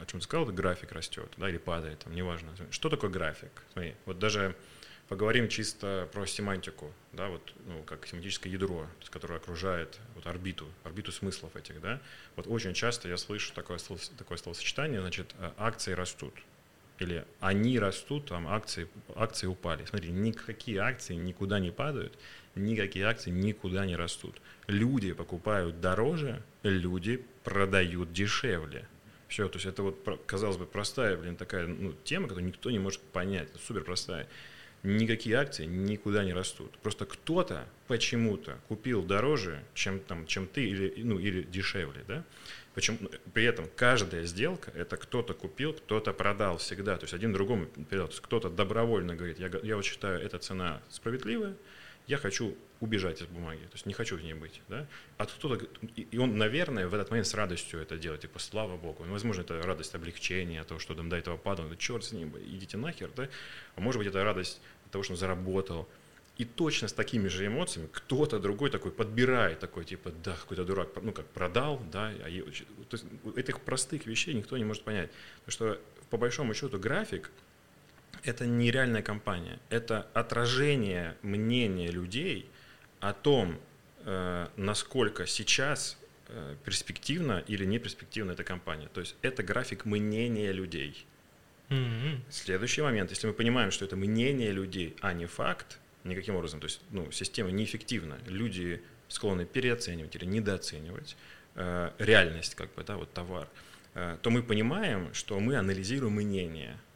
[0.00, 2.50] о чем ты сказал, график растет, да, или падает, там, неважно.
[2.70, 3.50] Что такое график?
[3.72, 4.54] Смотри, вот даже
[5.08, 11.12] поговорим чисто про семантику, да, вот, ну, как семантическое ядро, которое окружает вот, орбиту, орбиту
[11.12, 12.00] смыслов этих, да.
[12.36, 13.78] Вот очень часто я слышу такое,
[14.18, 16.34] такое словосочетание, значит, э, акции растут.
[16.98, 19.84] Или они растут, там акции, акции упали.
[19.86, 22.16] Смотри, никакие акции никуда не падают,
[22.54, 24.40] никакие акции никуда не растут.
[24.66, 28.86] Люди покупают дороже, люди продают дешевле.
[29.28, 32.78] Все, то есть это вот, казалось бы, простая, блин, такая ну, тема, которую никто не
[32.78, 34.28] может понять, супер простая.
[34.82, 36.76] Никакие акции никуда не растут.
[36.78, 42.24] Просто кто-то почему-то купил дороже, чем, там, чем ты, или, ну, или дешевле, да?
[42.74, 42.98] Почему,
[43.32, 46.96] при этом каждая сделка– это кто-то купил, кто-то продал всегда.
[46.96, 48.08] То есть один другому передал.
[48.08, 51.54] То есть кто-то добровольно говорит, я, я вот считаю, эта цена справедливая,
[52.06, 55.64] я хочу убежать из бумаги, то есть не хочу в ней быть, да, а кто-то,
[55.96, 59.42] и он, наверное, в этот момент с радостью это делает, типа, слава богу, ну, возможно,
[59.42, 63.10] это радость облегчения, того, что там до этого падал, да черт с ним, идите нахер,
[63.14, 63.28] да,
[63.76, 64.60] а может быть, это радость
[64.90, 65.88] того, что он заработал,
[66.38, 70.88] и точно с такими же эмоциями кто-то другой такой подбирает, такой типа, да, какой-то дурак,
[71.00, 72.50] ну как продал, да, а я, то
[72.96, 73.04] есть
[73.36, 75.10] этих простых вещей никто не может понять.
[75.44, 77.30] Потому что по большому счету график
[78.24, 82.48] это нереальная компания, это отражение мнения людей
[83.00, 83.58] о том,
[84.04, 88.88] э, насколько сейчас э, перспективна или не перспективна эта компания.
[88.92, 91.04] То есть это график мнения людей.
[91.68, 92.20] Mm-hmm.
[92.30, 96.66] Следующий момент, если мы понимаем, что это мнение людей, а не факт, никаким образом, то
[96.66, 101.16] есть ну, система неэффективна, люди склонны переоценивать или недооценивать
[101.54, 103.48] э, реальность, как бы, да, вот товар,
[103.94, 106.78] э, то мы понимаем, что мы анализируем мнение–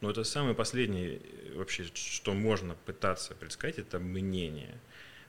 [0.00, 1.20] но это самое последнее
[1.54, 4.78] вообще, что можно пытаться предсказать, это мнение.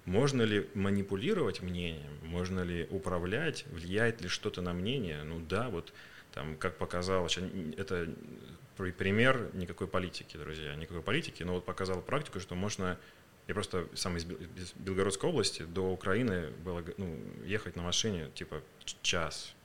[0.06, 2.12] Можно ли манипулировать мнением?
[2.24, 3.66] Можно ли управлять?
[3.68, 5.24] Влияет ли что-то на мнение?
[5.24, 5.94] Ну да, вот
[6.34, 7.38] Там, как показалось,
[7.78, 8.08] это
[8.78, 12.98] пример никакой политики, друзья, никакой политики, но вот показал практику, что можно
[13.50, 14.26] я просто сам из
[14.76, 18.62] Белгородской области до Украины было ну, ехать на машине типа
[19.02, 19.56] час.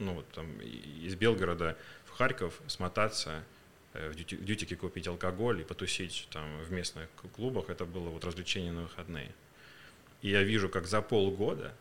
[0.00, 3.57] Ну вот там из Белгорода в Харьков смотаться, э,
[4.10, 7.70] в дьютике купить алкоголь и потусить там в местных клубах.
[7.70, 9.32] Это было вот развлечение на выходные.
[10.22, 11.74] И я вижу, как за полгода,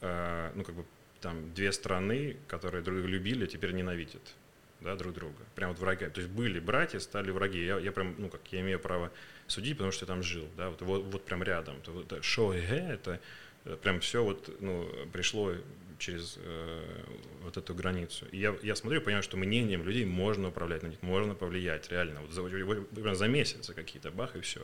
[0.00, 0.84] э, ну как бы
[1.20, 4.34] там две страны, которые друг друга любили, теперь ненавидят
[4.80, 5.44] да, друг друга.
[5.54, 6.06] Прям вот враги.
[6.06, 7.64] То есть были братья, стали враги.
[7.64, 9.10] Я, я прям, ну как, я имею право
[9.46, 11.76] судить, потому что я там жил, да, вот, вот, вот прям рядом.
[11.86, 13.20] Вот, шоу это
[13.64, 15.54] э, прям все вот, ну, пришло
[16.00, 17.04] через э,
[17.42, 18.26] вот эту границу.
[18.32, 22.22] И я, я смотрю понимаю, что мнением людей можно управлять, на них можно повлиять, реально.
[22.22, 24.60] Вот за, за месяц какие-то, бах, и все.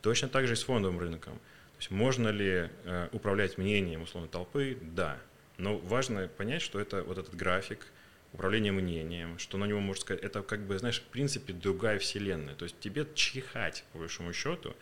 [0.00, 1.34] Точно так же и с фондовым рынком.
[1.34, 4.78] То есть можно ли э, управлять мнением условно толпы?
[4.80, 5.18] Да.
[5.58, 7.86] Но важно понять, что это вот этот график–
[8.32, 12.54] управление мнением, что на него можно сказать, это как бы, знаешь, в принципе другая вселенная.
[12.54, 14.74] То есть тебе чихать, по большому счету,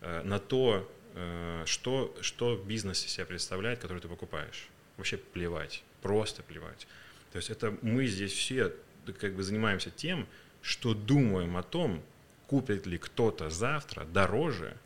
[0.00, 4.68] э, на то, э, что, что бизнес из себя представляет, который ты покупаешь.
[4.96, 6.86] Вообще плевать, просто плевать.
[7.32, 8.72] То есть это мы здесь все
[9.18, 10.26] как бы занимаемся тем,
[10.60, 12.02] что думаем о том,
[12.46, 14.76] купит ли кто-то завтра дороже,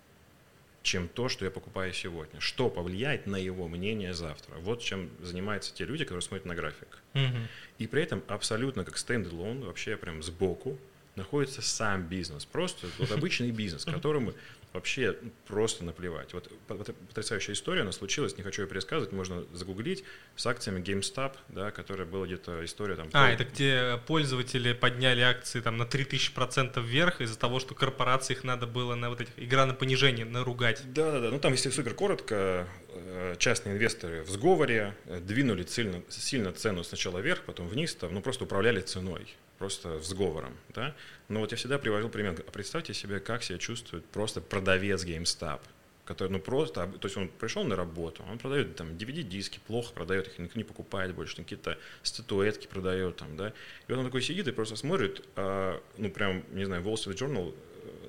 [0.82, 2.40] чем то, что я покупаю сегодня.
[2.40, 4.54] Что повлияет на его мнение завтра.
[4.58, 7.02] Вот чем занимаются те люди, которые смотрят на график.
[7.14, 7.38] Угу.
[7.78, 10.78] И при этом абсолютно как стендалон, вообще прям сбоку,
[11.16, 12.44] находится сам бизнес.
[12.44, 14.32] Просто вот обычный бизнес, которому
[14.76, 16.32] вообще просто наплевать.
[16.32, 20.04] Вот потрясающая история, она случилась, не хочу ее пересказывать, можно загуглить,
[20.36, 23.08] с акциями GameStop, да, которая была где-то история там...
[23.12, 28.44] А, это где пользователи подняли акции там на 3000% вверх из-за того, что корпорации их
[28.44, 30.82] надо было на вот этих игра на понижение наругать.
[30.92, 36.52] Да-да-да, ну там, если супер коротко, э, частные инвесторы в сговоре э, двинули сильно, сильно
[36.52, 40.94] цену сначала вверх, потом вниз, там, ну просто управляли ценой просто с сговором, да.
[41.28, 42.42] Но вот я всегда приводил пример.
[42.46, 45.60] А представьте себе, как себя чувствует просто продавец GameStop,
[46.04, 50.28] который, ну просто, то есть он пришел на работу, он продает там DVD-диски, плохо продает
[50.28, 53.48] их, никто не покупает больше, какие-то статуэтки продает там, да.
[53.48, 57.16] И вот он такой сидит и просто смотрит, а, ну прям, не знаю, Wall Street
[57.16, 57.54] Journal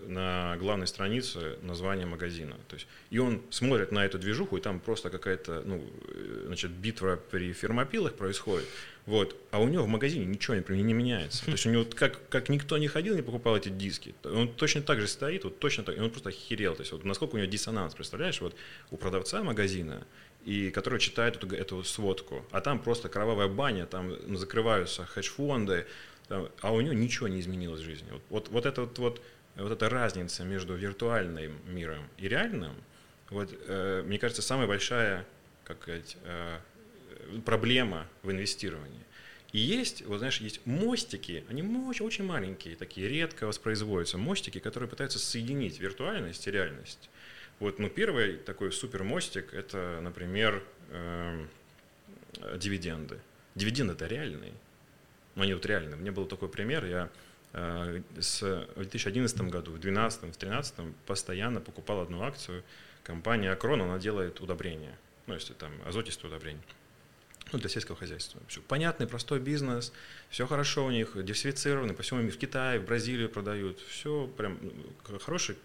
[0.08, 2.56] на главной странице название магазина.
[2.68, 6.72] То есть, и он смотрит на эту движуху, и там просто какая-то ну, э, значит,
[6.72, 8.68] битва при фермопилах происходит.
[9.06, 9.36] Вот.
[9.52, 11.46] А у него в магазине ничего не, не меняется.
[11.46, 14.82] То есть у него как, как никто не ходил, не покупал эти диски, он точно
[14.82, 16.76] так же стоит, вот точно так, и он просто охерел.
[16.76, 18.56] То есть вот насколько у него диссонанс, представляешь, вот
[18.92, 20.06] у продавца магазина,
[20.46, 25.86] и который читает эту, эту сводку, а там просто кровавая баня, там закрываются хедж-фонды,
[26.28, 28.08] там, а у него ничего не изменилось в жизни.
[28.12, 29.22] Вот, вот, вот, это, вот, вот,
[29.58, 32.74] вот эта разница между виртуальным миром и реальным,
[33.30, 35.26] вот, э, мне кажется, самая большая
[35.68, 36.60] как сказать, э,
[37.46, 39.02] проблема в инвестировании.
[39.52, 44.90] И есть, вот знаешь, есть мостики, они очень, очень маленькие, такие редко воспроизводятся, мостики, которые
[44.90, 47.10] пытаются соединить виртуальность и реальность.
[47.60, 51.46] Вот, ну, первый такой супер мостик– это, например, э,
[52.56, 53.20] дивиденды.
[53.56, 54.54] Дивиденды– это реальные,
[55.36, 55.96] но они вот реальные.
[55.96, 57.10] У меня был такой пример, я
[57.54, 58.42] с,
[58.76, 60.74] в 2011 году, в 2012, в 2013
[61.06, 62.64] постоянно покупал одну акцию,
[63.04, 66.62] компания Акрон, она делает удобрения, ну, если там азотистые удобрения
[67.52, 68.42] ну, для сельского хозяйства.
[68.48, 69.94] Все понятный, простой бизнес,
[70.30, 74.58] все хорошо у них, диверсифицированы, по всему миру, в Китае, в Бразилию продают, все прям
[74.62, 75.58] ну, хороший,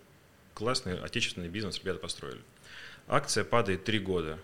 [0.54, 2.40] классный отечественный бизнес ребята построили.
[3.08, 4.38] Акция падает три года.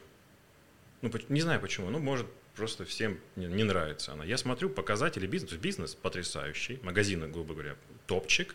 [1.01, 2.27] Ну, не знаю почему, ну, может,
[2.59, 4.25] просто всем не, не нравится она.
[4.25, 8.55] Я смотрю показатели бизнеса, бизнес потрясающий, магазины, грубо говоря, топчик,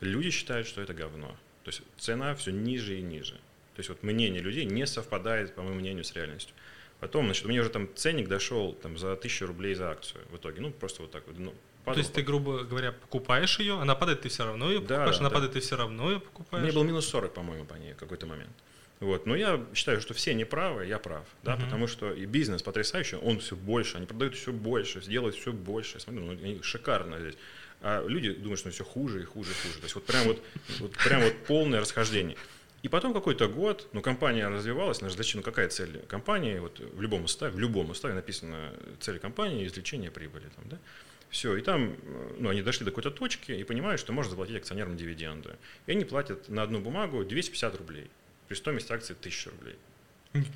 [0.00, 1.28] люди считают, что это говно.
[1.62, 3.34] То есть цена все ниже и ниже.
[3.74, 6.54] То есть вот мнение людей не совпадает, по моему мнению, с реальностью.
[6.98, 10.36] Потом, значит, у меня уже там ценник дошел там, за тысячу рублей за акцию в
[10.36, 10.60] итоге.
[10.60, 11.38] Ну, просто вот так вот.
[11.38, 11.54] Ну,
[11.84, 15.16] падал, То есть ты, грубо говоря, покупаешь ее, она падает, ты все равно ее покупаешь,
[15.16, 15.34] да, она да.
[15.34, 16.62] падает, ты все равно ее покупаешь.
[16.62, 18.50] У меня был минус 40, по-моему, по ней в какой-то момент.
[19.00, 19.26] Вот.
[19.26, 21.64] Но я считаю, что все неправы, я прав, да, uh-huh.
[21.64, 26.00] потому что и бизнес потрясающий, он все больше, они продают все больше, делают все больше.
[26.00, 27.34] Смотри, ну, они шикарно здесь.
[27.82, 29.78] А люди думают, что все хуже и хуже и хуже.
[29.78, 30.42] То есть вот прям вот,
[30.78, 32.36] вот, прям вот полное расхождение.
[32.82, 37.00] И потом какой-то год, ну, компания развивалась, наша зачем, ну, какая цель компании, вот в
[37.00, 40.78] любом уставе, в любом уставе написано цель компании, извлечение прибыли, там, да,
[41.28, 41.96] все, и там,
[42.38, 45.56] ну, они дошли до какой-то точки и понимают, что можно заплатить акционерам дивиденды.
[45.86, 48.08] И они платят на одну бумагу 250 рублей,
[48.48, 49.76] при стоимости акции 1000 рублей.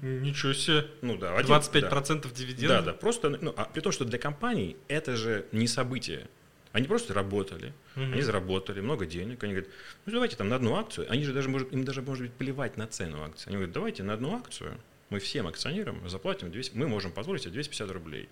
[0.03, 0.87] Ничего себе.
[1.03, 2.31] Ну да, 25% да.
[2.31, 2.69] дивиденды.
[2.69, 6.29] Да, да, просто, ну, а при том, что для компаний это же не событие.
[6.73, 8.05] Они просто работали, угу.
[8.05, 9.43] они заработали много денег.
[9.43, 9.73] Они говорят,
[10.07, 11.11] ну давайте там на одну акцию.
[11.11, 13.49] Они же даже, может, им даже может быть плевать на цену акции.
[13.49, 14.79] Они говорят, давайте на одну акцию
[15.11, 18.29] мы всем акционерам заплатим 200, мы можем позволить себе 250 рублей.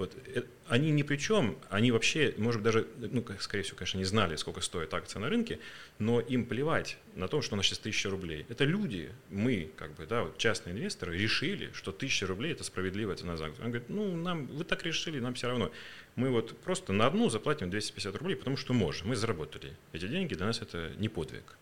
[0.00, 3.98] Вот, э, они ни при чем, они вообще, может быть, даже, ну, скорее всего, конечно,
[3.98, 5.58] не знали, сколько стоит акция на рынке,
[5.98, 8.46] но им плевать на то, что у нас сейчас тысяча рублей.
[8.48, 13.16] Это люди, мы, как бы, да, вот частные инвесторы, решили, что тысяча рублей– это справедливая
[13.16, 13.62] цена за акцию.
[13.62, 15.70] Он говорит, ну, нам, вы так решили, нам все равно.
[16.16, 20.32] Мы вот просто на одну заплатим 250 рублей, потому что можем, мы заработали эти деньги,
[20.32, 21.58] для нас это не подвиг.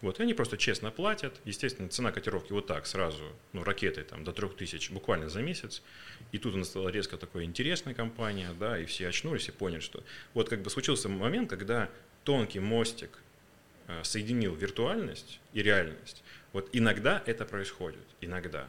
[0.00, 1.40] Вот, и они просто честно платят.
[1.44, 5.82] Естественно, цена котировки вот так сразу, ну, ракетой там до 3000 буквально за месяц.
[6.32, 10.02] И тут она стала резко такой интересной компания, да, и все очнулись и поняли, что
[10.32, 11.90] вот как бы случился момент, когда
[12.24, 13.18] тонкий мостик
[13.88, 16.22] э, соединил виртуальность и реальность.
[16.52, 18.66] Вот иногда это происходит, иногда.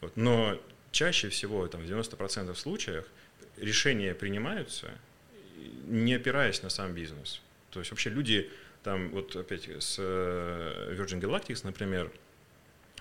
[0.00, 0.60] Вот, но
[0.92, 3.06] чаще всего, там, в 90% случаях,
[3.56, 4.90] решения принимаются,
[5.86, 7.40] не опираясь на сам бизнес.
[7.70, 8.50] То есть вообще люди
[8.82, 12.10] там вот опять с э, Virgin Galactic, например,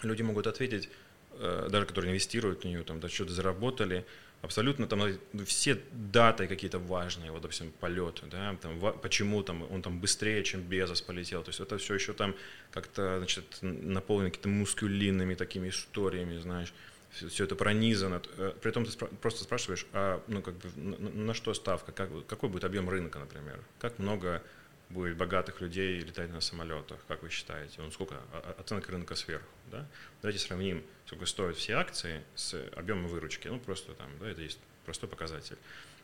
[0.02, 0.90] люди могут ответить,
[1.34, 4.06] э, даже которые инвестируют в нее, там, да, что-то заработали,
[4.42, 5.02] абсолютно там
[5.34, 10.44] ну, все даты какие-то важные, вот, допустим, полет, да, там, почему там он там быстрее,
[10.44, 12.36] чем Безос полетел, то есть это все еще там
[12.72, 16.74] как-то, значит, наполнено какими-то мускулинными такими историями, знаешь,
[17.12, 18.22] все, это пронизано.
[18.38, 22.10] Э, при этом ты просто спрашиваешь, а, ну, как бы, на, на что ставка, как,
[22.28, 24.44] какой будет объем рынка, например, как много
[24.90, 27.82] будет богатых людей летать на самолетах, как вы считаете?
[27.82, 28.22] Ну, сколько
[28.58, 29.86] оценка рынка сверху, да?
[30.22, 33.48] Давайте сравним, сколько стоят все акции с объемом выручки.
[33.48, 35.58] Ну, просто там, да, это есть простой показатель.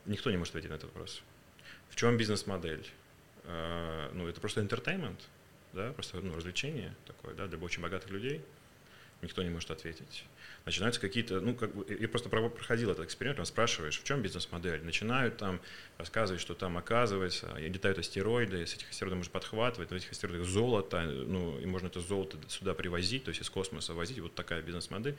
[0.06, 1.24] Никто не может ответить на этот вопрос.
[1.89, 2.86] В чем бизнес-модель?
[3.46, 5.19] А, ну, это просто entertainment,
[5.72, 8.41] да, просто ну, развлечение такое, да, для очень богатых людей.
[9.24, 10.26] Никто не может ответить
[10.66, 14.84] начинаются какие-то, ну, как бы, я просто проходил этот эксперимент, там спрашиваешь, в чем бизнес-модель,
[14.84, 15.60] начинают там
[15.98, 21.02] рассказывать, что там оказывается, летают астероиды, с этих астероидов можно подхватывать, на этих астероидах золото,
[21.02, 25.16] ну, и можно это золото сюда привозить, то есть из космоса возить, вот такая бизнес-модель.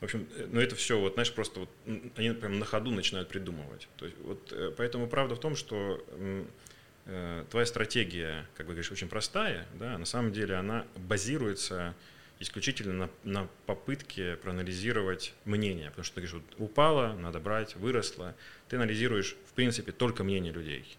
[0.00, 1.68] В общем, ну это все, вот, знаешь, просто вот
[2.16, 3.86] они прям на ходу начинают придумывать.
[3.96, 6.04] То есть, вот, э, поэтому правда в том, что
[7.06, 11.94] э, твоя стратегия, как бы говоришь, очень простая, да, на самом деле она базируется
[12.42, 12.92] исключительно
[13.24, 15.88] на, на попытке проанализировать мнение.
[15.90, 18.34] Потому что ты говоришь, вот упала, надо брать, выросла.
[18.68, 20.98] Ты анализируешь, в принципе, только мнение людей.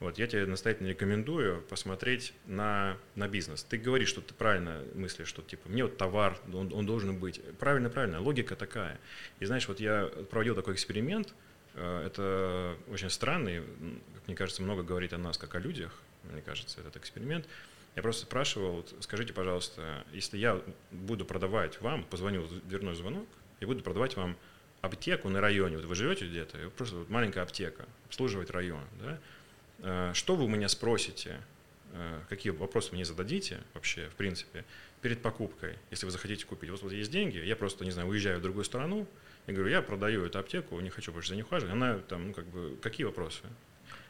[0.00, 3.64] Вот, я тебе настоятельно рекомендую посмотреть на, на бизнес.
[3.64, 7.40] Ты говоришь, что ты правильно мыслишь, что типа мне вот товар, он, он должен быть.
[7.58, 9.00] Правильно, правильно, логика такая.
[9.40, 11.34] И знаешь, вот я проводил такой эксперимент,
[11.74, 13.62] э, это очень странный,
[14.14, 15.92] как мне кажется, много говорит о нас, как о людях,
[16.30, 17.48] мне кажется, этот эксперимент.
[17.96, 23.26] Я просто спрашивал, скажите, пожалуйста, если я буду продавать вам, позвонил дверной звонок,
[23.60, 24.36] и буду продавать вам
[24.80, 29.18] аптеку на районе, вот вы живете где-то, просто вот маленькая аптека, обслуживать район, да,
[29.80, 31.40] э, что вы у меня спросите,
[31.92, 34.64] э, какие вопросы мне зададите вообще, в принципе,
[35.02, 36.70] перед покупкой, если вы захотите купить.
[36.70, 39.06] Вот, вот есть деньги, я просто, не знаю, уезжаю в другую страну,
[39.46, 41.72] и говорю, я продаю эту аптеку, не хочу больше за ней ухаживать.
[41.72, 43.40] Она там, ну, как бы, какие вопросы?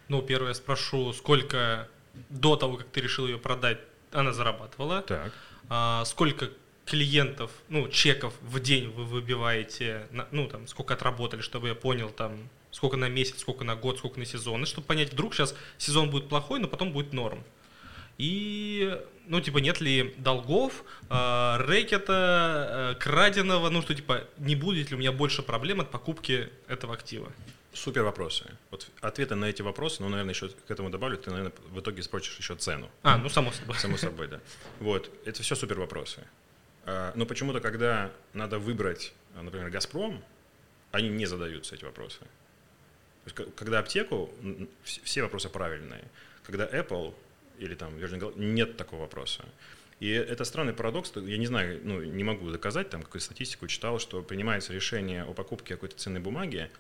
[0.09, 1.88] Ну, первое, я спрошу, сколько
[2.28, 3.78] до того, как ты решил ее продать,
[4.12, 5.02] она зарабатывала.
[5.02, 5.33] Так.
[5.68, 6.50] А, сколько
[6.87, 12.48] клиентов, ну, чеков в день вы выбиваете, ну, там, сколько отработали, чтобы я понял, там,
[12.70, 16.11] сколько на месяц, сколько на год, сколько на сезон, и чтобы понять, вдруг сейчас сезон
[16.11, 17.44] будет плохой, но потом будет норм.
[18.16, 24.90] И, ну, типа, нет ли долгов, э, рэкета, э, краденого, ну, что, типа, не будет
[24.90, 27.31] ли у меня больше проблем от покупки этого актива?
[27.79, 28.45] Супер вопросы.
[28.73, 32.03] Вот ответы на эти вопросы, ну, наверное, еще к этому добавлю, ты, наверное, в итоге
[32.03, 32.91] спросишь еще цену.
[33.05, 33.77] А, ну, само собой.
[33.77, 34.41] Само собой, да.
[34.81, 36.27] Вот, это все супер вопросы.
[36.87, 40.25] А, но почему-то, когда надо выбрать, например, «Газпром»,
[40.91, 42.19] они не задаются эти вопросы.
[42.19, 44.29] То есть, когда аптеку,
[44.83, 46.03] все вопросы правильные.
[46.43, 47.14] Когда Apple
[47.61, 49.45] или там Virgin Galactic, нет такого вопроса.
[50.01, 54.01] И это странный парадокс, я не знаю, ну, не могу доказать, там какую-то статистику читал,
[54.01, 56.71] что принимается решение о покупке какой-то ценной бумаги,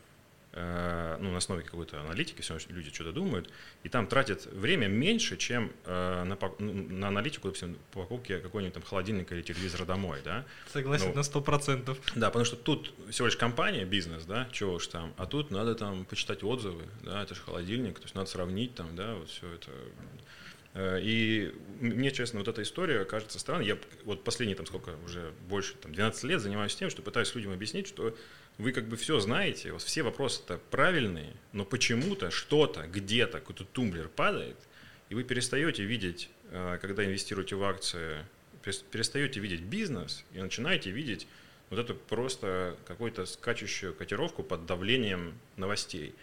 [0.52, 3.50] ну, на основе какой-то аналитики, все люди что-то думают,
[3.82, 8.74] и там тратят время меньше, чем э, на, ну, на аналитику, допустим, по покупке какой-нибудь
[8.74, 10.46] там холодильника или телевизора домой, да.
[10.72, 11.98] Согласен ну, на сто процентов.
[12.14, 15.74] Да, потому что тут всего лишь компания, бизнес, да, чего уж там, а тут надо
[15.74, 19.52] там почитать отзывы, да, это же холодильник, то есть надо сравнить там, да, вот все
[19.52, 19.70] это.
[20.74, 23.66] Э, и мне, честно, вот эта история кажется странной.
[23.66, 27.52] Я вот последние, там, сколько, уже больше, там, 12 лет занимаюсь тем, что пытаюсь людям
[27.52, 28.14] объяснить, что
[28.58, 33.64] вы как бы все знаете, у вас все вопросы-то правильные, но почему-то что-то где-то, какой-то
[33.64, 34.56] тумблер падает,
[35.08, 38.24] и вы перестаете видеть, э, когда инвестируете в акции,
[38.90, 41.28] перестаете видеть бизнес и начинаете видеть
[41.70, 46.14] вот эту просто какую-то скачущую котировку под давлением новостей.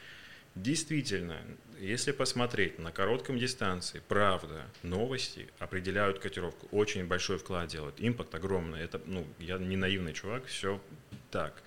[0.56, 1.38] Действительно,
[1.80, 6.68] если посмотреть на коротком дистанции, правда, новости определяют котировку.
[6.72, 8.82] Очень большой вклад делают, импакт огромный.
[8.82, 10.82] Это, ну, я не наивный чувак, все
[11.30, 11.62] так.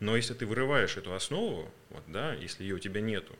[0.00, 3.36] Но если ты вырываешь эту основу, вот, да, если ее у тебя нету,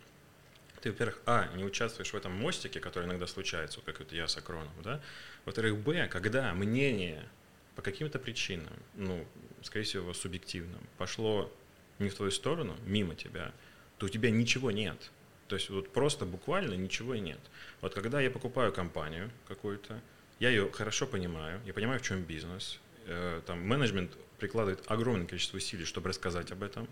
[0.82, 4.28] ты, во-первых, а, не участвуешь в этом мостике, который иногда случается, вот как это я
[4.28, 5.00] с Акроном, да,
[5.44, 7.26] во-вторых, б, когда мнение
[7.76, 9.26] по каким-то причинам, ну,
[9.62, 11.52] скорее всего, субъективным, пошло
[11.98, 13.52] не в твою сторону, мимо тебя,
[13.98, 15.10] то у тебя ничего нет.
[15.48, 17.40] То есть вот просто буквально ничего и нет.
[17.80, 20.00] Вот когда я покупаю компанию какую-то,
[20.38, 25.56] я ее хорошо понимаю, я понимаю, в чем бизнес, э, там менеджмент прикладывает огромное количество
[25.58, 26.88] усилий, чтобы рассказать об этом.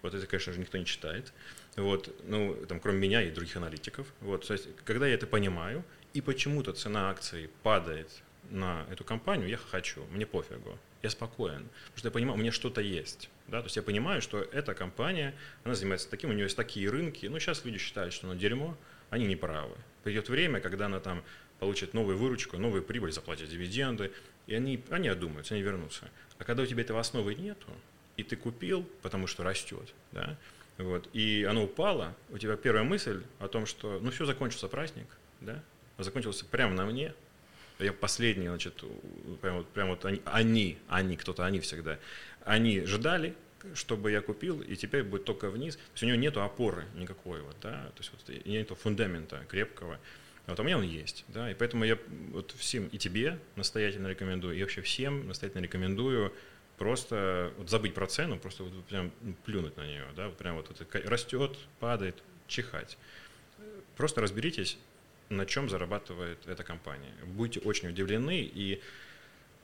[0.00, 1.32] Вот это, конечно же, никто не читает.
[1.76, 4.06] Вот, ну, там, кроме меня и других аналитиков.
[4.20, 5.84] Вот, то есть, когда я это понимаю,
[6.14, 8.10] и почему-то цена акций падает
[8.50, 12.52] на эту компанию, я хочу, мне пофигу, я спокоен, потому что я понимаю, у меня
[12.52, 13.30] что-то есть.
[13.48, 13.60] Да?
[13.60, 15.34] То есть я понимаю, что эта компания,
[15.64, 17.26] она занимается таким, у нее есть такие рынки.
[17.26, 18.76] Ну, сейчас люди считают, что она дерьмо,
[19.10, 19.76] они не правы.
[20.04, 21.22] Придет время, когда она там
[21.58, 24.12] получит новую выручку, новую прибыль, заплатит дивиденды,
[24.46, 26.10] и они, они одумаются, они вернутся.
[26.42, 27.68] А когда у тебя этой основы нету,
[28.16, 30.36] и ты купил, потому что растет, да,
[30.76, 35.06] вот, и оно упало, у тебя первая мысль о том, что ну все, закончился праздник,
[35.40, 35.62] да,
[35.98, 37.14] закончился прямо на мне,
[37.78, 38.82] я последний, значит,
[39.40, 42.00] прям вот, прям вот они, они, они, кто-то они всегда,
[42.44, 43.36] они ждали,
[43.74, 45.76] чтобы я купил, и теперь будет только вниз.
[45.76, 50.00] То есть у него нет опоры никакой, вот, да, то есть вот нет фундамента крепкого.
[50.46, 51.98] Вот, а у меня он есть, да, и поэтому я
[52.32, 56.32] вот всем и тебе настоятельно рекомендую, и вообще всем настоятельно рекомендую
[56.78, 60.56] просто вот забыть про цену, просто вот прям ну, плюнуть на нее, да, вот прям
[60.56, 62.16] вот это растет, падает,
[62.48, 62.98] чихать.
[63.96, 64.78] Просто разберитесь,
[65.28, 67.12] на чем зарабатывает эта компания.
[67.24, 68.82] Будете очень удивлены, и,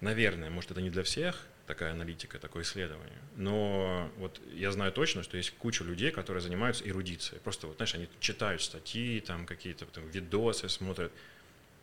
[0.00, 5.22] наверное, может, это не для всех такая аналитика, такое исследование, но вот я знаю точно,
[5.22, 7.40] что есть куча людей, которые занимаются эрудицией.
[7.40, 11.12] Просто, вот, знаешь, они читают статьи, там какие-то там, видосы смотрят,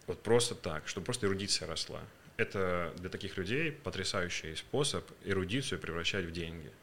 [0.07, 2.01] вот просто так, чтобы просто эрудиция росла.
[2.37, 6.69] Это для таких людей потрясающий способ эрудицию превращать в деньги–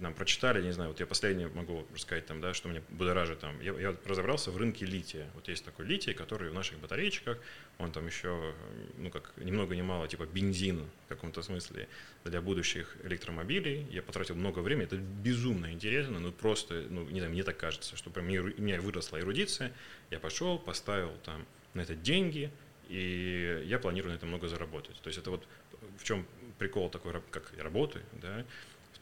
[0.00, 3.60] нам прочитали, не знаю, вот я последнее могу рассказать там, да, что мне будоражит там.
[3.60, 5.28] Я, я разобрался в рынке лития.
[5.34, 7.38] Вот есть такой литий, который в наших батарейчиках,
[7.78, 8.54] он там еще,
[8.98, 11.88] ну как, ни много ни мало, типа бензин в каком-то смысле
[12.24, 13.86] для будущих электромобилей.
[13.90, 17.96] Я потратил много времени, это безумно интересно, ну просто, ну не знаю, мне так кажется,
[17.96, 19.72] что прям у меня выросла эрудиция.
[20.10, 22.50] Я пошел, поставил там на это деньги,
[22.88, 25.00] и я планирую на это много заработать.
[25.02, 25.46] То есть это вот
[25.98, 26.26] в чем
[26.58, 28.44] прикол такой, как я работаю, да,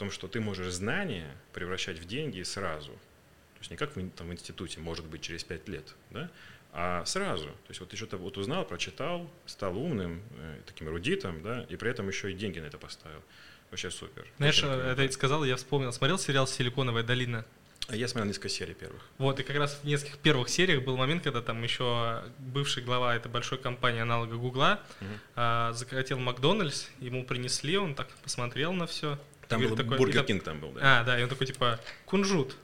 [0.00, 2.92] том, что ты можешь знания превращать в деньги сразу.
[2.92, 6.30] То есть не как в, там, в институте, может быть, через пять лет, да?
[6.72, 7.46] а сразу.
[7.46, 11.76] То есть вот ты что-то вот узнал, прочитал, стал умным, э, таким эрудитом, да, и
[11.76, 13.22] при этом еще и деньги на это поставил.
[13.70, 14.26] Вообще супер.
[14.38, 15.92] Знаешь, это сказал, я вспомнил.
[15.92, 17.44] Смотрел сериал «Силиконовая долина»?
[17.90, 19.02] Я смотрел несколько серий первых.
[19.18, 23.16] Вот, и как раз в нескольких первых сериях был момент, когда там еще бывший глава
[23.16, 25.10] этой большой компании аналога Гугла угу.
[25.36, 29.18] а, захотел Макдональдс, ему принесли, он так посмотрел на все,
[29.50, 31.00] там был такой, Бургер Кинг там был, да.
[31.00, 32.56] А, да, и он такой, типа, кунжут.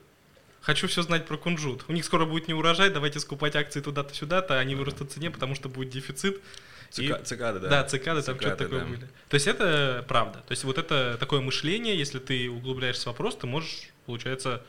[0.62, 1.84] Хочу все знать про кунжут.
[1.88, 5.30] У них скоро будет не урожай, давайте скупать акции туда-то сюда-то, они вырастут в цене,
[5.30, 6.40] потому что будет дефицит.
[6.90, 7.68] Цика, и, цикады, да.
[7.68, 8.86] Да, цикады, там что-то такое да.
[8.86, 9.08] были.
[9.28, 10.38] То есть это правда.
[10.46, 14.62] То есть вот это такое мышление, если ты углубляешься в вопрос, ты можешь, получается,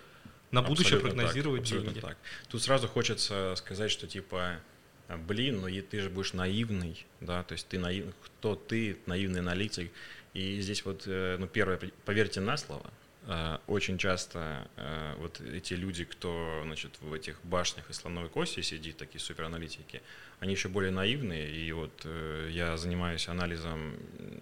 [0.51, 1.99] на будущее абсолютно прогнозировать так, деньги.
[1.99, 2.17] так.
[2.49, 4.59] Тут сразу хочется сказать, что типа,
[5.07, 9.39] «А, блин, ну ты же будешь наивный, да, то есть ты наивный, кто ты, наивный
[9.39, 9.91] аналитик,
[10.37, 12.85] и здесь вот, э, ну, первое, поверьте на слово,
[13.25, 18.61] э, очень часто э, вот эти люди, кто значит, в этих башнях и слоновой кости
[18.61, 20.03] сидит, такие супераналитики,
[20.39, 21.49] они еще более наивные.
[21.49, 22.05] И вот
[22.51, 23.95] я занимаюсь анализом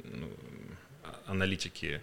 [0.03, 0.29] ну,
[1.03, 2.01] а, аналитики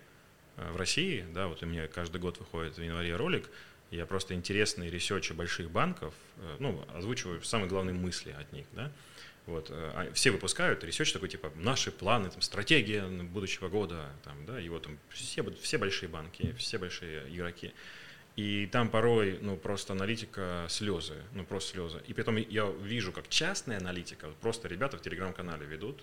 [0.57, 3.51] в России, да, вот у меня каждый год выходит в январе ролик,
[3.91, 6.15] я просто интересные ресерчи больших банков,
[6.61, 8.91] ну, озвучиваю самые главные мысли от них, да,
[9.47, 14.47] вот, э, а, все выпускают research такой, типа, наши планы, там, стратегия будущего года, там,
[14.47, 17.73] да, вот там все, все большие банки, все большие игроки.
[18.37, 22.01] И там порой, ну, просто аналитика слезы, ну, просто слезы.
[22.07, 26.03] И потом я вижу, как частная аналитика, просто ребята в телеграм-канале ведут,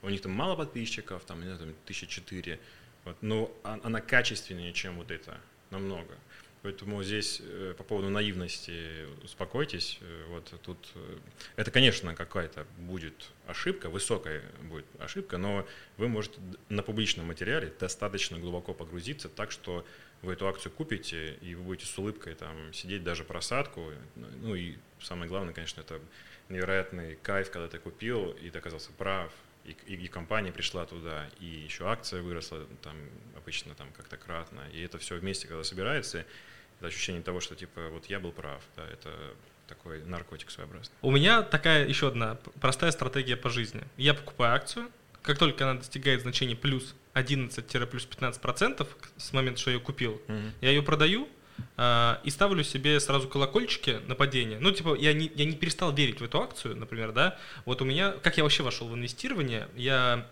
[0.00, 2.58] у них там мало подписчиков, там, не знаю, там, тысяча четыре,
[3.04, 5.38] вот, но а, она качественнее, чем вот это,
[5.70, 6.14] намного.
[6.62, 9.98] Поэтому здесь э, по поводу наивности успокойтесь.
[10.00, 11.18] Э, вот тут э,
[11.56, 16.38] это, конечно, какая-то будет ошибка, высокая будет ошибка, но вы можете
[16.68, 19.84] на публичном материале достаточно глубоко погрузиться так, что
[20.22, 23.90] вы эту акцию купите, и вы будете с улыбкой там сидеть даже просадку.
[24.14, 26.00] Ну и самое главное, конечно, это
[26.48, 29.32] невероятный кайф, когда ты купил, и ты оказался прав,
[29.64, 32.96] и, и, и компания пришла туда, и еще акция выросла там
[33.36, 36.24] обычно там как-то кратно, и это все вместе, когда собирается,
[36.88, 39.10] ощущение того, что типа вот я был прав, да, это
[39.68, 40.94] такой наркотик своеобразный.
[41.02, 43.82] У меня такая еще одна простая стратегия по жизни.
[43.96, 44.90] Я покупаю акцию,
[45.22, 50.20] как только она достигает значения плюс 11 плюс 15% с момента, что я ее купил.
[50.28, 50.52] Мгм.
[50.60, 51.28] Я ее продаю
[51.76, 54.58] а, и ставлю себе сразу колокольчики на падение.
[54.58, 57.38] Ну, типа, я не, я не перестал верить в эту акцию, например, да.
[57.64, 60.26] Вот у меня, как я вообще вошел в инвестирование, я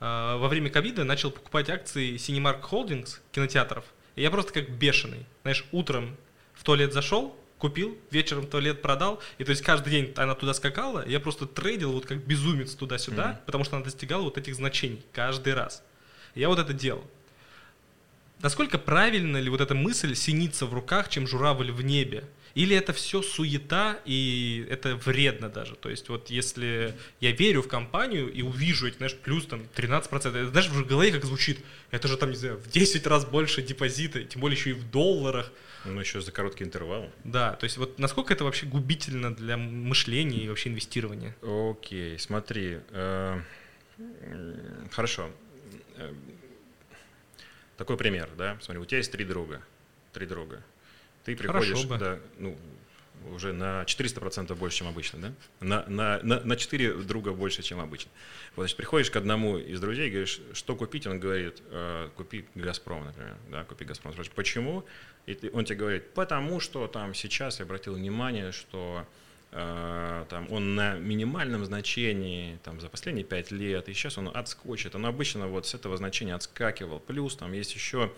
[0.00, 3.84] а, во время ковида начал покупать акции Cinemark Holdings, кинотеатров.
[4.16, 5.26] И я просто как бешеный.
[5.42, 6.16] Знаешь, утром
[6.54, 9.20] в туалет зашел, купил, вечером в туалет продал.
[9.38, 13.28] И то есть каждый день она туда скакала, я просто трейдил вот как безумец туда-сюда,
[13.28, 13.38] Мгм.
[13.46, 15.82] потому что она достигала вот этих значений каждый раз.
[16.34, 17.04] И я вот это делал.
[18.40, 22.24] Насколько правильно ли вот эта мысль синиться в руках, чем журавль в небе?
[22.54, 25.74] Или это все суета и это вредно даже?
[25.74, 30.28] То есть вот если я верю в компанию и увижу эти, знаешь, плюс там 13%,
[30.28, 31.58] это знаешь, в голове как звучит,
[31.90, 34.88] это же там, не знаю, в 10 раз больше депозита, тем более еще и в
[34.90, 35.50] долларах.
[35.84, 37.10] Ну, еще за короткий интервал.
[37.24, 41.36] Да, то есть вот насколько это вообще губительно для мышления и вообще инвестирования?
[41.42, 42.78] Окей, смотри.
[42.90, 43.40] э,
[44.92, 45.30] Хорошо.
[45.96, 46.12] Э,
[47.76, 48.56] Такой пример, да?
[48.62, 49.60] Смотри, у тебя есть три друга.
[50.12, 50.62] Три друга.
[51.24, 51.98] Ты Хорошо приходишь, бы.
[51.98, 52.56] да, ну,
[53.32, 55.32] уже на 400% больше, чем обычно, да?
[55.60, 58.10] На, на, на, на 4 друга больше, чем обычно.
[58.56, 63.04] Вот, значит, приходишь к одному из друзей, говоришь, что купить, он говорит, «Э, купи «Газпром»,
[63.06, 64.12] например, да, купи «Газпром».
[64.12, 64.84] Спрашиваешь, почему?
[65.26, 69.06] И ты- он тебе говорит, потому что там сейчас я обратил внимание, что
[69.56, 74.96] э, там он на минимальном значении там, за последние 5 лет, и сейчас он отскочит.
[74.96, 76.98] Он обычно вот с этого значения отскакивал.
[76.98, 78.12] Плюс там есть еще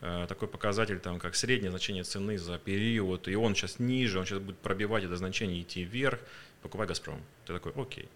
[0.00, 4.38] такой показатель, там, как среднее значение цены за период, и он сейчас ниже, он сейчас
[4.38, 6.20] будет пробивать это значение, идти вверх,
[6.62, 7.20] покупай «Газпром».
[7.46, 8.08] Ты такой, окей.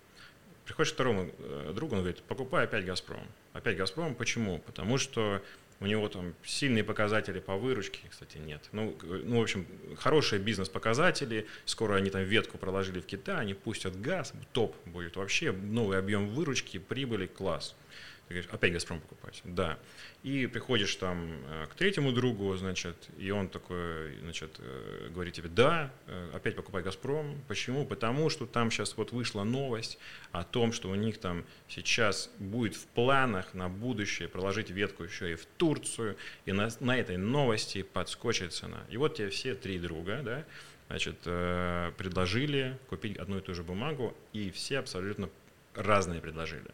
[0.65, 3.27] Приходишь к второму э, другу, он говорит, покупай опять «Газпром».
[3.53, 4.15] Опять «Газпром».
[4.15, 4.59] Почему?
[4.61, 5.43] Потому что
[5.83, 8.63] у него там сильные показатели по выручке, кстати, нет.
[8.71, 9.67] Ну, ну, в общем,
[9.99, 11.47] хорошие бизнес-показатели.
[11.65, 16.29] Скоро они там ветку проложили в Китай, они пустят газ, топ будет вообще, новый объем
[16.29, 17.75] выручки, прибыли, класс.
[18.29, 19.41] Ты говоришь, опять «Газпром» покупать?
[19.45, 19.79] Да.
[20.23, 25.49] И приходишь там э, к третьему другу, значит, и он такой, значит, э, говорит тебе,
[25.49, 27.43] да, э, опять покупай «Газпром».
[27.49, 27.85] Почему?
[27.85, 29.99] Потому что там сейчас вот вышла новость
[30.31, 35.33] о том, что у них там сейчас будет в планах на будущее проложить ветку еще
[35.33, 36.17] и в Турцию,
[36.47, 38.85] и на, на этой новости подскочит цена.
[38.89, 40.45] И вот тебе все три друга, да,
[40.89, 41.19] значит,
[41.97, 45.29] предложили купить одну и ту же бумагу, и все абсолютно
[45.75, 46.71] разные предложили.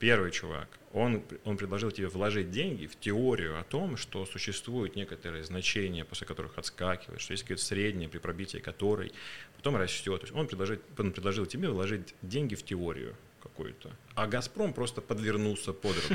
[0.00, 5.44] Первый чувак, он, он предложил тебе вложить деньги в теорию о том, что существуют некоторые
[5.44, 9.12] значения, после которых отскакивает, что есть какое-то среднее, при пробитии которой
[9.56, 10.20] потом растет.
[10.20, 13.90] То есть он предложил, он предложил тебе вложить деньги в теорию какую-то.
[14.14, 16.14] А «Газпром» просто подвернулся под руку.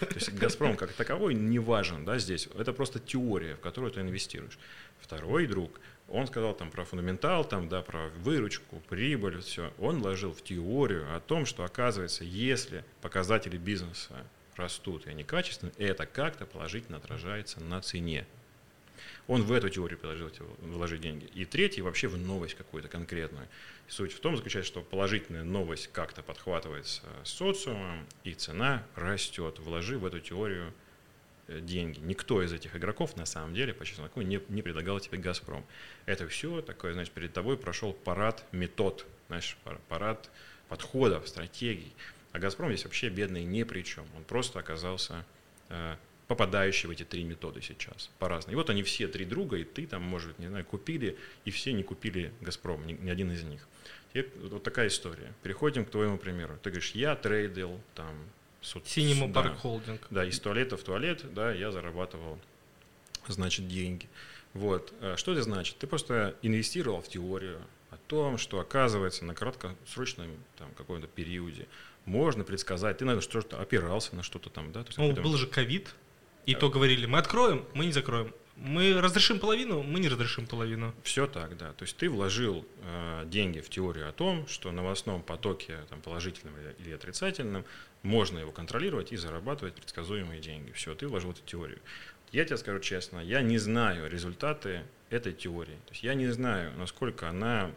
[0.00, 0.06] да.
[0.06, 2.48] То есть «Газпром» как таковой не важен да, здесь.
[2.56, 4.58] Это просто теория, в которую ты инвестируешь.
[5.00, 9.72] Второй друг, он сказал там про фундаментал, там, да, про выручку, прибыль, все.
[9.78, 14.24] Он вложил в теорию о том, что оказывается, если показатели бизнеса
[14.56, 18.26] растут и они качественные, это как-то положительно отражается на цене.
[19.26, 20.30] Он в эту теорию предложил
[20.60, 21.24] вложить деньги.
[21.34, 23.48] И третий вообще в новость какую-то конкретную.
[23.88, 29.58] Суть в том заключается, что положительная новость как-то подхватывается социумом, и цена растет.
[29.58, 30.72] Вложи в эту теорию
[31.48, 32.00] деньги.
[32.00, 35.64] Никто из этих игроков на самом деле по чесноку не, не предлагал тебе «Газпром».
[36.06, 40.30] Это все такое, значит, перед тобой прошел парад метод, знаешь, пар- парад
[40.68, 41.92] подходов, стратегий.
[42.32, 44.06] А «Газпром» здесь вообще бедный ни при чем.
[44.16, 45.24] Он просто оказался
[45.68, 48.54] э, попадающий в эти три методы сейчас по-разному.
[48.54, 51.72] И вот они все три друга, и ты там, может, не знаю, купили, и все
[51.72, 53.66] не купили «Газпром», ни, ни один из них.
[54.14, 55.32] И вот такая история.
[55.42, 56.58] Переходим к твоему примеру.
[56.62, 58.16] Ты говоришь, я трейдил там...
[58.64, 60.00] с ут- Синема да, Холдинг.
[60.10, 62.38] да, из туалета в туалет, да, я зарабатывал,
[63.28, 64.08] значит, деньги.
[64.54, 64.92] Вот.
[65.00, 65.76] Э, Что это значит?
[65.78, 67.60] Ты просто инвестировал в теорию
[67.90, 71.66] о том, что оказывается на краткосрочном там, каком-то периоде
[72.06, 72.98] можно предсказать.
[72.98, 74.82] Ты, наверное, что-то опирался на что-то там, да?
[74.82, 75.94] То есть Ну, какой-то- был же ковид,
[76.46, 78.32] и то говорили, мы откроем, мы не закроем.
[78.56, 80.94] Мы разрешим половину, мы не разрешим половину.
[81.02, 81.72] Все так, да.
[81.72, 86.00] То есть ты вложил э, деньги в теорию о том, что на новостном потоке, там,
[86.00, 87.64] положительном или отрицательном,
[88.04, 90.70] можно его контролировать и зарабатывать предсказуемые деньги.
[90.72, 91.80] Все, ты вложил эту теорию.
[92.30, 95.76] Я тебе скажу честно, я не знаю результаты этой теории.
[95.86, 97.70] То есть я не знаю, насколько она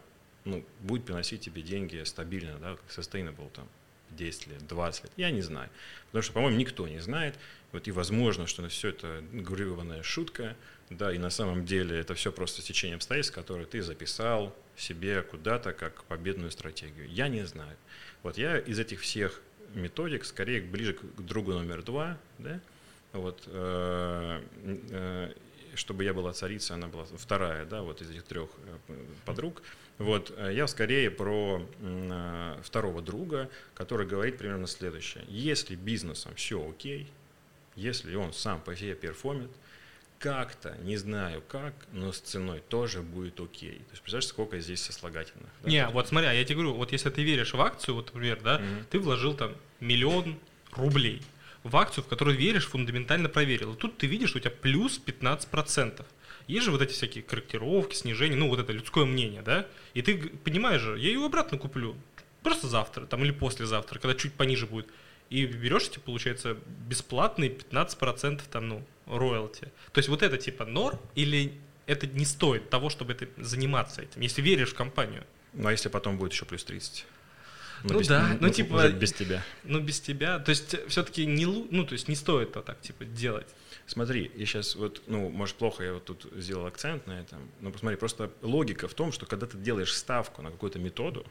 [0.44, 3.68] ну, будет приносить тебе деньги стабильно, да, как sustainable там
[4.10, 5.12] 10 лет, 20 лет.
[5.16, 5.70] Я не знаю.
[6.06, 7.36] Потому что, по-моему, никто не знает.
[7.72, 10.56] Вот и возможно, что все это гребаная шутка,
[10.90, 15.72] да, и на самом деле это все просто течение обстоятельств, которые ты записал себе куда-то
[15.72, 17.08] как победную стратегию.
[17.08, 17.76] Я не знаю.
[18.22, 19.40] Вот я из этих всех
[19.74, 22.60] методик скорее ближе к другу номер два, да,
[23.12, 24.42] вот, э,
[24.90, 25.32] э,
[25.74, 28.50] чтобы я была царица, она была вторая, да, вот из этих трех
[28.88, 29.62] э, подруг.
[29.98, 31.60] Вот, я скорее про
[32.62, 35.24] второго друга, который говорит примерно следующее.
[35.26, 37.10] Если бизнесом все окей,
[37.74, 39.50] если он сам по себе перформит,
[40.18, 43.78] как-то, не знаю как, но с ценой тоже будет окей.
[43.78, 45.50] То есть, представляешь, сколько здесь сослагательных?
[45.62, 45.70] Да?
[45.70, 48.40] Не, вот смотри, а я тебе говорю, вот если ты веришь в акцию, вот, например,
[48.42, 48.84] да, mm-hmm.
[48.90, 50.38] ты вложил там миллион
[50.72, 51.22] рублей
[51.62, 53.74] в акцию, в которую веришь, фундаментально проверил.
[53.74, 56.04] И тут ты видишь, что у тебя плюс 15%.
[56.46, 59.66] Есть же вот эти всякие корректировки, снижения, ну вот это людское мнение, да?
[59.94, 61.94] И ты понимаешь же, я ее обратно куплю.
[62.42, 64.88] Просто завтра, там, или послезавтра, когда чуть пониже будет.
[65.30, 66.56] И берешь, типа, получается,
[66.88, 69.64] бесплатный 15% там, ну, роялти.
[69.92, 71.52] То есть вот это типа нор или
[71.86, 75.24] это не стоит того, чтобы это, заниматься этим, если веришь в компанию?
[75.52, 77.06] Ну, а если потом будет еще плюс 30?
[77.84, 78.88] Ну, ну без, да, ну, ну типа...
[78.88, 79.44] без тебя.
[79.64, 83.04] Ну без тебя, то есть все-таки не, ну, то есть не стоит то так, типа,
[83.04, 83.46] делать.
[83.86, 87.70] Смотри, я сейчас вот, ну, может, плохо я вот тут сделал акцент на этом, но
[87.70, 91.24] посмотри, просто логика в том, что когда ты делаешь ставку на какую-то методу,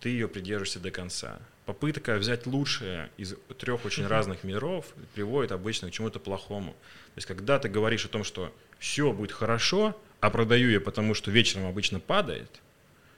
[0.00, 1.40] ты ее придерживаешься до конца.
[1.66, 6.72] Попытка взять лучшее из трех очень разных миров приводит обычно к чему-то плохому.
[6.72, 11.14] То есть, когда ты говоришь о том, что все будет хорошо, а продаю я потому,
[11.14, 12.50] что вечером обычно падает,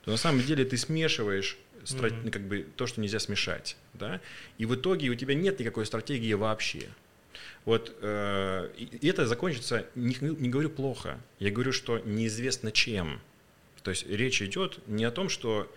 [0.05, 2.31] то на самом деле ты смешиваешь mm-hmm.
[2.31, 4.21] как бы то, что нельзя смешать, да,
[4.59, 6.89] и в итоге у тебя нет никакой стратегии вообще.
[7.65, 13.21] Вот э, и это закончится, не, не говорю плохо, я говорю, что неизвестно чем.
[13.83, 15.71] То есть речь идет не о том, что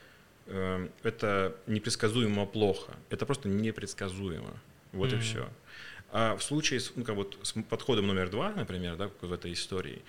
[1.03, 4.53] это непредсказуемо плохо, это просто непредсказуемо.
[4.93, 5.17] Вот mm-hmm.
[5.17, 5.49] и все.
[6.11, 9.53] А в случае с, ну, как вот, с подходом номер два, например, да, в этой
[9.53, 10.01] истории,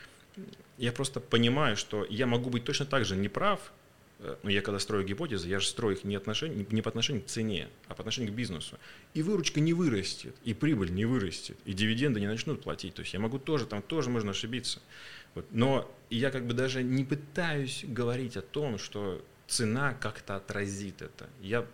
[0.76, 3.72] я просто понимаю, что я могу быть точно так же неправ,
[4.20, 7.22] Э, ну, я когда строю гипотезы, я же строю их не, отношение, не по отношению
[7.22, 8.78] к цене, а по отношению к бизнесу.
[9.14, 12.94] И выручка не вырастет, и прибыль не вырастет, и дивиденды не начнут платить.
[12.94, 14.80] То есть я могу тоже, там тоже можно ошибиться.
[15.34, 15.46] Вот.
[15.50, 21.28] Но я как бы даже не пытаюсь говорить о том, что цена как-то отразит это.
[21.40, 21.66] Я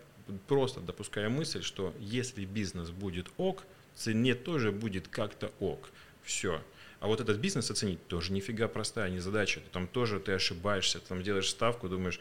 [0.48, 3.64] просто допускаю мысль, что если бизнес будет ок,
[3.94, 5.90] цене тоже будет как-то ок.
[6.22, 6.62] Все.
[7.00, 9.60] А вот этот бизнес оценить тоже нифига простая не задача.
[9.72, 12.18] Там тоже ты ошибаешься, там делаешь ставку, думаешь,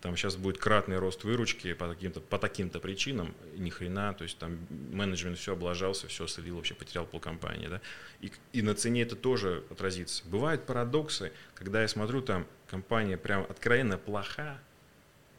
[0.00, 4.36] там сейчас будет кратный рост выручки по таким-то, по таким-то причинам, ни хрена, то есть
[4.38, 7.80] там менеджмент все облажался, все слил, вообще потерял полкомпании, да,
[8.20, 10.24] и, и на цене это тоже отразится.
[10.26, 14.58] Бывают парадоксы, когда я смотрю, там компания прям откровенно плоха,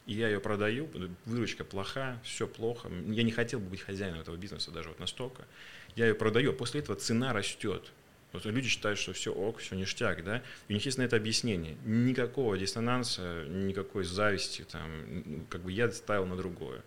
[0.06, 0.88] и я ее продаю,
[1.24, 5.46] выручка плоха, все плохо, я не хотел бы быть хозяином этого бизнеса даже вот настолько,
[5.96, 7.92] я ее продаю, а после этого цена растет,
[8.34, 11.14] вот люди считают, что все ок, все ништяк, да, и у них есть на это
[11.14, 11.76] объяснение.
[11.84, 16.82] Никакого диссонанса, никакой зависти, там, как бы я ставил на другое.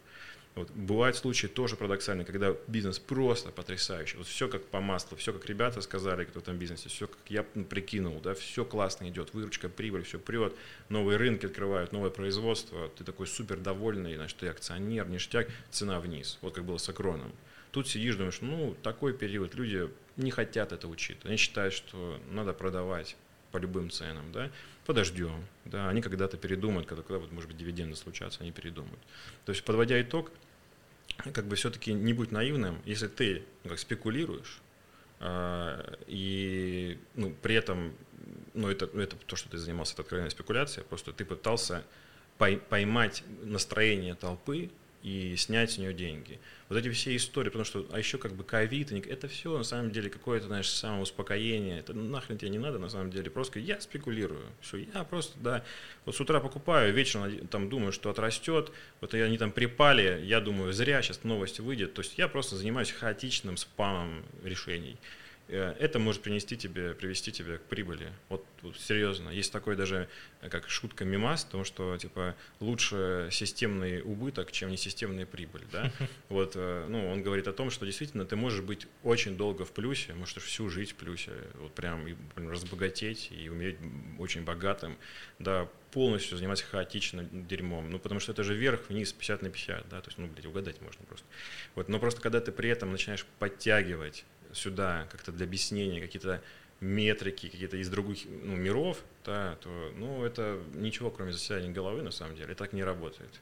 [0.58, 0.72] Вот.
[0.72, 4.18] Бывают случаи тоже парадоксальные, когда бизнес просто потрясающий.
[4.18, 7.20] Вот все как по маслу, все как ребята сказали, кто там в бизнесе, все как
[7.30, 10.56] я прикинул, да, все классно идет, выручка, прибыль, все прет,
[10.90, 16.40] новые рынки открывают, новое производство, ты такой супер довольный, значит, ты акционер, ништяк, цена вниз,
[16.42, 17.32] вот как было с Акроном.
[17.72, 21.20] Тут сидишь, думаешь, ну, такой период, люди не хотят это учить.
[21.24, 23.16] Они считают, что надо продавать
[23.52, 24.50] по любым ценам, да,
[24.88, 29.00] подождем, да, они когда-то передумают, когда, когда вот, может быть, дивиденды случатся, они передумают.
[29.46, 30.32] То есть, подводя итог,
[31.34, 34.62] как бы все-таки не будь наивным, если ты ну, как спекулируешь,
[35.20, 37.94] э, и ну, при этом,
[38.54, 41.84] ну, это, это то, что ты занимался, это откровенная спекуляция, просто ты пытался
[42.38, 44.70] поймать настроение толпы,
[45.08, 46.40] и снять с нее деньги.
[46.68, 49.92] Вот эти все истории, потому что, а еще как бы ковид, это все на самом
[49.92, 54.46] деле какое-то, знаешь, самоуспокоение, это нахрен тебе не надо на самом деле, просто я спекулирую,
[54.60, 55.64] все, я просто, да,
[56.06, 60.74] вот с утра покупаю, вечером там думаю, что отрастет, вот они там припали, я думаю,
[60.74, 64.98] зря сейчас новость выйдет, то есть я просто занимаюсь хаотичным спамом решений.
[65.50, 68.12] Э, это может принести тебе, привести тебя к прибыли.
[68.30, 69.30] Вот, вот серьезно.
[69.30, 70.10] Есть такой даже,
[70.42, 75.64] э, как шутка мимас, потому что типа лучше системный убыток, чем несистемная прибыль.
[75.72, 75.92] Да?
[76.30, 79.72] Вот, э, ну, он говорит о том, что действительно ты можешь быть очень долго в
[79.72, 83.78] плюсе, можешь всю жизнь в плюсе, вот прям, прям разбогатеть и умереть
[84.20, 84.98] очень богатым,
[85.40, 87.90] да, полностью заниматься хаотичным дерьмом.
[87.90, 90.82] Ну, потому что это же вверх-вниз 50 на 50, да, то есть, ну, блядь, угадать
[90.82, 91.26] можно просто.
[91.76, 94.26] Вот, но просто когда ты при этом начинаешь подтягивать
[94.58, 96.42] сюда как-то для объяснения какие-то
[96.80, 102.12] метрики, какие-то из других ну, миров, да, то ну, это ничего, кроме заседания головы, на
[102.12, 103.42] самом деле, так не работает.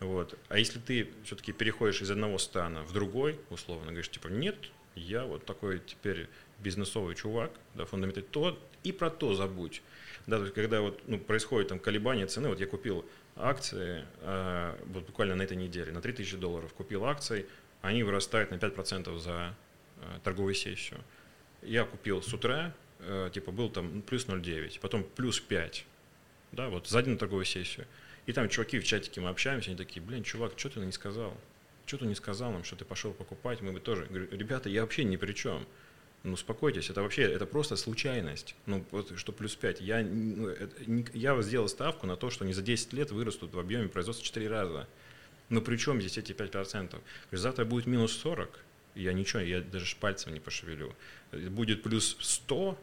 [0.00, 0.38] Вот.
[0.48, 4.56] А если ты все-таки переходишь из одного стана в другой, условно, говоришь, типа, нет,
[4.94, 9.82] я вот такой теперь бизнесовый чувак, да, фундаментальный, то и про то забудь.
[10.26, 13.04] Да, то есть, когда вот, ну, происходит там колебание цены, вот я купил
[13.36, 17.46] акции э, вот буквально на этой неделе, на 3000 долларов купил акции,
[17.82, 19.54] они вырастают на 5% за
[20.00, 21.00] Э, торговую сессию.
[21.62, 25.84] Я купил с утра, э, типа был там плюс 0,9, потом плюс 5,
[26.52, 27.86] да, вот за день на торговую сессию.
[28.26, 31.36] И там чуваки в чатике мы общаемся, они такие, блин, чувак, что ты не сказал?
[31.90, 34.04] что ты не сказал нам, что ты пошел покупать, мы бы тоже.
[34.04, 35.66] Говорю, ребята, я вообще ни при чем.
[36.22, 38.54] Ну, успокойтесь, это вообще, это просто случайность.
[38.66, 39.80] Ну, вот что плюс 5.
[39.80, 40.54] Я, ну,
[41.14, 44.46] я сделал ставку на то, что они за 10 лет вырастут в объеме производства 4
[44.48, 44.86] раза.
[45.48, 46.90] Ну, при чем здесь эти 5%?
[46.90, 48.60] Говорю, завтра будет минус 40,
[48.94, 50.94] я ничего, я даже пальцем не пошевелю.
[51.32, 52.78] Будет плюс 100,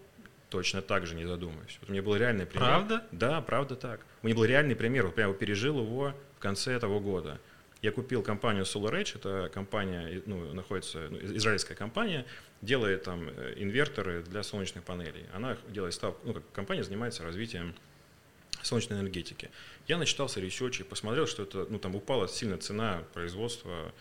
[0.50, 1.78] точно так же не задумаюсь.
[1.82, 2.68] Вот у меня был реальный пример.
[2.68, 3.04] Правда?
[3.12, 4.06] Да, правда так.
[4.22, 7.40] У меня был реальный пример, вот прямо пережил его в конце этого года.
[7.82, 12.26] Я купил компанию SolarEdge, это компания, ну, находится, ну, израильская компания,
[12.62, 15.26] делает там э, инверторы для солнечных панелей.
[15.34, 17.76] Она делает ставку, ну, как компания занимается развитием
[18.64, 19.52] солнечной энергетики.
[19.88, 23.94] Я начитался ресерчи, посмотрел, что это, ну, там упала сильно цена производства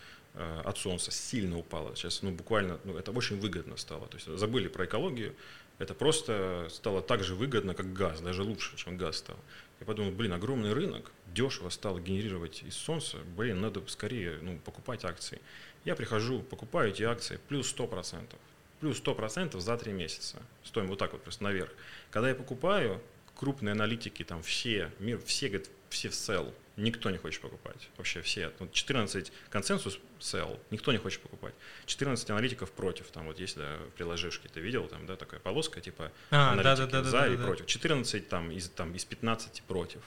[0.63, 1.95] от солнца, сильно упала.
[1.95, 4.07] Сейчас, ну, буквально, ну, это очень выгодно стало.
[4.07, 5.35] То есть забыли про экологию,
[5.79, 9.37] это просто стало так же выгодно, как газ, даже лучше, чем газ стал.
[9.79, 15.05] Я подумал, блин, огромный рынок, дешево стало генерировать из солнца, блин, надо скорее ну, покупать
[15.05, 15.39] акции.
[15.85, 18.35] Я прихожу, покупаю эти акции, плюс 100%.
[18.79, 20.37] Плюс 100% за 3 месяца.
[20.63, 21.71] Стоим вот так вот просто наверх.
[22.11, 23.01] Когда я покупаю,
[23.37, 27.89] крупные аналитики, там все, мир, все говорят, все в sell, никто не хочет покупать.
[27.97, 28.51] Вообще все.
[28.71, 31.53] 14 консенсус sell, никто не хочет покупать.
[31.85, 33.07] 14 аналитиков против.
[33.07, 37.01] Там вот есть да, приложишки, ты видел, там, да, такая полоска, типа а, аналитики да,
[37.01, 37.65] да, да, за да, и да, против.
[37.67, 40.01] 14 там из, там из 15 против.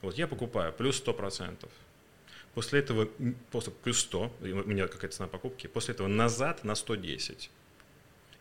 [0.00, 1.68] Вот я покупаю, плюс 100%.
[2.54, 3.08] После этого,
[3.50, 7.50] просто плюс 100, у меня какая-то цена покупки, после этого назад на 110.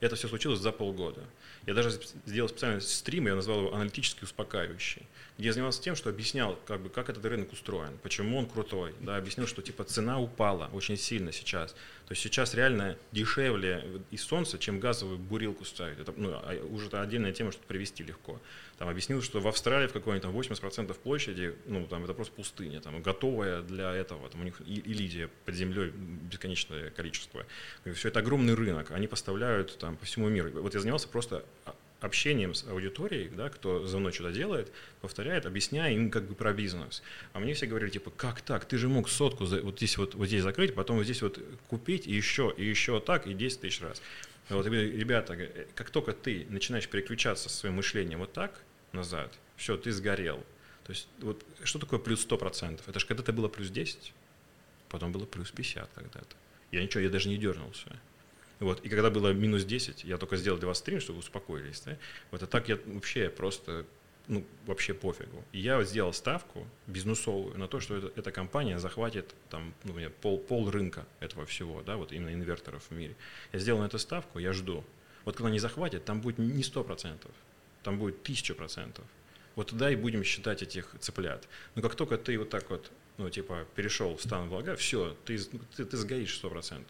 [0.04, 1.22] Это все случилось за полгода.
[1.66, 1.92] Я даже
[2.26, 5.04] сделал специальный стрим, я назвал его аналитически успокаивающий,
[5.38, 8.94] где я занимался тем, что объяснял, как, бы, как этот рынок устроен, почему он крутой.
[9.00, 11.74] Да, объяснил, что типа цена упала очень сильно сейчас.
[12.08, 16.00] То есть сейчас реально дешевле из солнца, чем газовую бурилку ставить.
[16.00, 18.42] Это ну, а, уже это отдельная тема, чтобы привести легко.
[18.78, 22.82] Там объяснил, что в Австралии в какой-нибудь там 80% площади, ну там это просто пустыня,
[22.82, 24.30] там готовая для этого.
[24.30, 27.46] Там у них и, и лидия под землей бесконечное количество.
[27.94, 30.50] Все это огромный рынок, они поставляют там по всему миру.
[30.62, 31.46] Вот я занимался просто
[32.04, 36.54] общением с аудиторией, да, кто за мной что-то делает, повторяет, объясняя им как бы про
[36.54, 37.02] бизнес.
[37.32, 38.66] А мне все говорили, типа, как так?
[38.66, 41.40] Ты же мог сотку за, вот здесь вот, вот здесь закрыть, потом вот здесь вот
[41.70, 44.02] купить, и еще, и еще так, и 10 тысяч раз.
[44.50, 45.38] Вот, ребята,
[45.76, 50.44] как только ты начинаешь переключаться со своим мышлением вот так назад, все, ты сгорел.
[50.84, 52.82] То есть вот что такое плюс 100%?
[52.86, 54.14] Это же когда-то было плюс 10,
[54.90, 56.36] потом было плюс 50 когда-то.
[56.72, 57.88] Я ничего, я даже не дернулся.
[58.64, 58.80] Вот.
[58.86, 61.82] И когда было минус 10, я только сделал для вас стрим, чтобы вы успокоились.
[61.82, 61.98] Да?
[62.32, 63.86] Вот, а так я вообще просто,
[64.28, 65.44] ну, вообще пофигу.
[65.52, 70.38] И я сделал ставку бизнесовую на то, что это, эта компания захватит там, ну, пол,
[70.40, 73.16] пол рынка этого всего, да, вот именно инверторов в мире.
[73.52, 74.86] Я сделал на эту ставку, я жду.
[75.26, 77.30] Вот когда они захватят, там будет не 100%,
[77.84, 79.02] там будет 1000%.
[79.56, 81.48] Вот туда и будем считать этих цыплят.
[81.76, 85.38] Но как только ты вот так вот ну, типа, перешел в стан влага, все, ты,
[85.76, 86.84] ты, ты сгоришь 100%.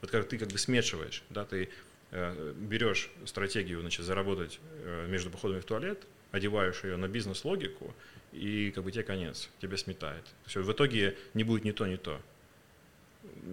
[0.00, 1.68] Вот как ты как бы смешиваешь, да, ты
[2.10, 7.94] э, берешь стратегию, значит, заработать э, между походами в туалет, одеваешь ее на бизнес-логику,
[8.32, 10.24] и как бы тебе конец, тебя сметает.
[10.46, 12.20] Все, в итоге не будет ни то, ни то.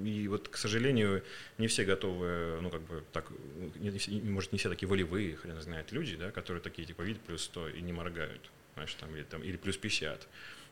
[0.04, 1.24] И вот, к сожалению,
[1.58, 3.32] не все готовы, ну, как бы, так,
[3.76, 7.44] не, может, не все такие волевые, хрен знает, люди, да, которые такие, типа, вид плюс
[7.44, 8.42] 100 и не моргают,
[8.74, 10.28] знаешь, там, или, там, или плюс 50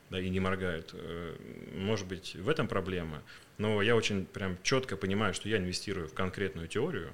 [0.09, 0.91] да, и не моргают.
[0.93, 1.35] Э,
[1.75, 3.21] может быть, в этом проблема,
[3.57, 7.11] но я очень прям четко понимаю, что я инвестирую в конкретную теорию,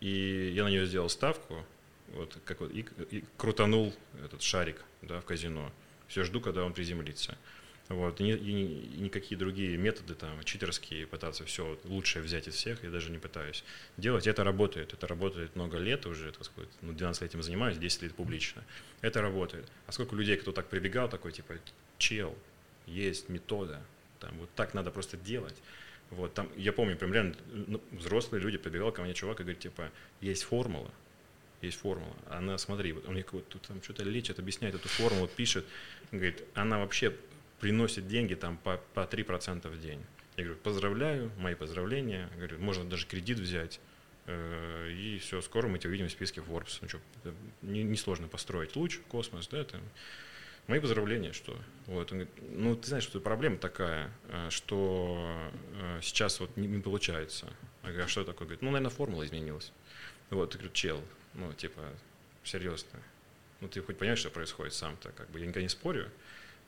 [0.00, 1.64] и я на нее сделал ставку,
[2.08, 3.94] вот как вот, и, и крутанул
[4.24, 5.70] этот шарик да, в казино.
[6.06, 7.36] Все жду, когда он приземлится.
[7.88, 12.84] Вот, и, и, и никакие другие методы, там, читерские, пытаться все лучшее взять из всех,
[12.84, 13.64] я даже не пытаюсь
[13.96, 14.26] делать.
[14.26, 14.92] Это работает.
[14.92, 18.62] Это работает много лет уже, так сказать, ну, 12 лет этим занимаюсь, 10 лет публично.
[19.00, 19.66] Это работает.
[19.86, 21.54] А сколько людей, кто так прибегал, такой, типа,
[21.98, 22.36] чел,
[22.86, 23.82] есть метода,
[24.20, 25.56] там, вот так надо просто делать.
[26.10, 29.60] Вот, там, я помню, прям реально ну, взрослые люди прибегал ко мне чувак и говорит,
[29.60, 29.90] типа,
[30.20, 30.90] есть формула,
[31.60, 32.16] есть формула.
[32.30, 35.66] Она, смотри, вот он мне вот тут там что-то лечит, объясняет эту формулу, пишет.
[36.10, 37.14] Говорит, она вообще
[37.60, 40.00] приносит деньги там по, по 3% в день.
[40.36, 42.30] Я говорю, поздравляю, мои поздравления.
[42.36, 43.80] Говорю, можно даже кредит взять.
[44.26, 46.78] Э, и все, скоро мы тебя увидим в списке Forbes.
[46.80, 47.00] Ну что,
[47.62, 49.80] несложно не построить луч, космос, да, там.
[50.68, 56.00] Мои поздравления, что вот, он говорит, ну ты знаешь, что проблема такая, э, что э,
[56.02, 57.50] сейчас вот не, не получается.
[57.82, 58.46] Я говорю, а что такое?
[58.46, 59.72] Говорит, ну, наверное, формула изменилась.
[60.28, 61.02] Вот, я говорю, чел,
[61.32, 61.80] ну, типа,
[62.44, 63.00] серьезно.
[63.62, 66.10] Ну, ты хоть понимаешь, что происходит сам-то, как бы, я никогда не спорю,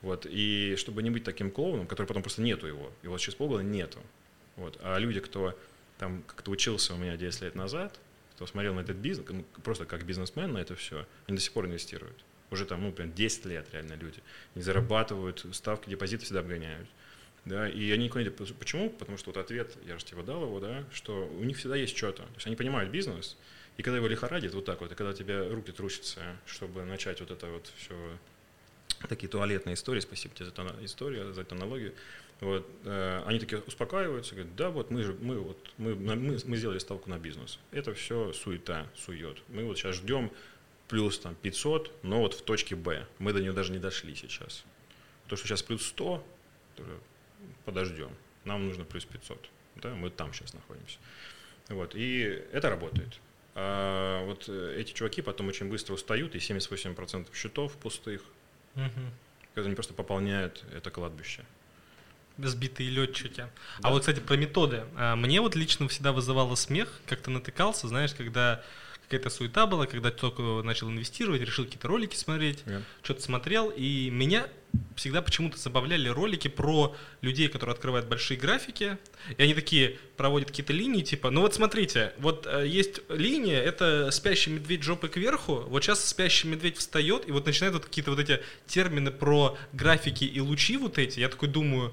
[0.01, 3.63] вот, и чтобы не быть таким клоуном, который потом просто нету его, его через полгода
[3.63, 4.01] нету.
[4.57, 5.55] Вот, а люди, кто
[5.99, 8.01] там как-то учился у меня 10 лет назад,
[8.35, 11.53] кто смотрел на этот бизнес, ну, просто как бизнесмен на это все, они до сих
[11.53, 12.25] пор инвестируют.
[12.51, 14.19] Уже там, ну, прям 10 лет реально люди.
[14.55, 16.89] Они зарабатывают, ставки депозиты всегда обгоняют.
[17.45, 18.31] Да, и они никуда не.
[18.31, 18.91] Почему?
[18.91, 21.97] Потому что вот ответ, я же тебе дал его, да, что у них всегда есть
[21.97, 22.23] что-то.
[22.23, 23.37] То есть они понимают бизнес,
[23.79, 27.21] и когда его лихорадит вот так вот, и когда у тебя руки трусятся, чтобы начать
[27.21, 27.95] вот это вот все,
[29.09, 31.95] такие туалетные истории, спасибо тебе за эту историю, за эту аналогию,
[32.41, 36.57] вот, э, они такие успокаиваются, говорят, да, вот мы же, мы вот, мы, мы, мы
[36.57, 37.59] сделали ставку на бизнес.
[37.71, 39.39] Это все суета, сует.
[39.49, 40.31] Мы вот сейчас ждем
[40.91, 43.07] плюс там 500, но вот в точке Б.
[43.19, 44.65] Мы до нее даже не дошли сейчас.
[45.29, 46.27] То, что сейчас плюс 100,
[47.65, 48.11] подождем.
[48.45, 49.49] Нам нужно плюс 500.
[49.77, 50.99] Да, мы там сейчас находимся.
[51.69, 53.21] Вот, и это работает.
[53.55, 58.23] А вот э, эти чуваки потом очень быстро устают, и 78% счетов пустых,
[58.75, 59.01] угу.
[59.55, 61.45] когда они просто пополняют это кладбище.
[62.37, 63.41] Сбитые летчики.
[63.41, 63.51] Да.
[63.83, 64.85] А вот, кстати, про методы.
[64.97, 68.65] А, мне вот лично всегда вызывало смех, как ты натыкался, знаешь, когда
[69.11, 72.81] какая-то суета была, когда только начал инвестировать, решил какие-то ролики смотреть, yeah.
[73.03, 74.47] что-то смотрел, и меня
[74.95, 78.99] всегда почему-то забавляли ролики про людей, которые открывают большие графики,
[79.37, 84.13] и они такие проводят какие-то линии, типа, ну вот смотрите, вот э, есть линия, это
[84.13, 88.21] спящий медведь жопой кверху, вот сейчас спящий медведь встает, и вот начинают вот какие-то вот
[88.21, 91.93] эти термины про графики и лучи вот эти, я такой думаю,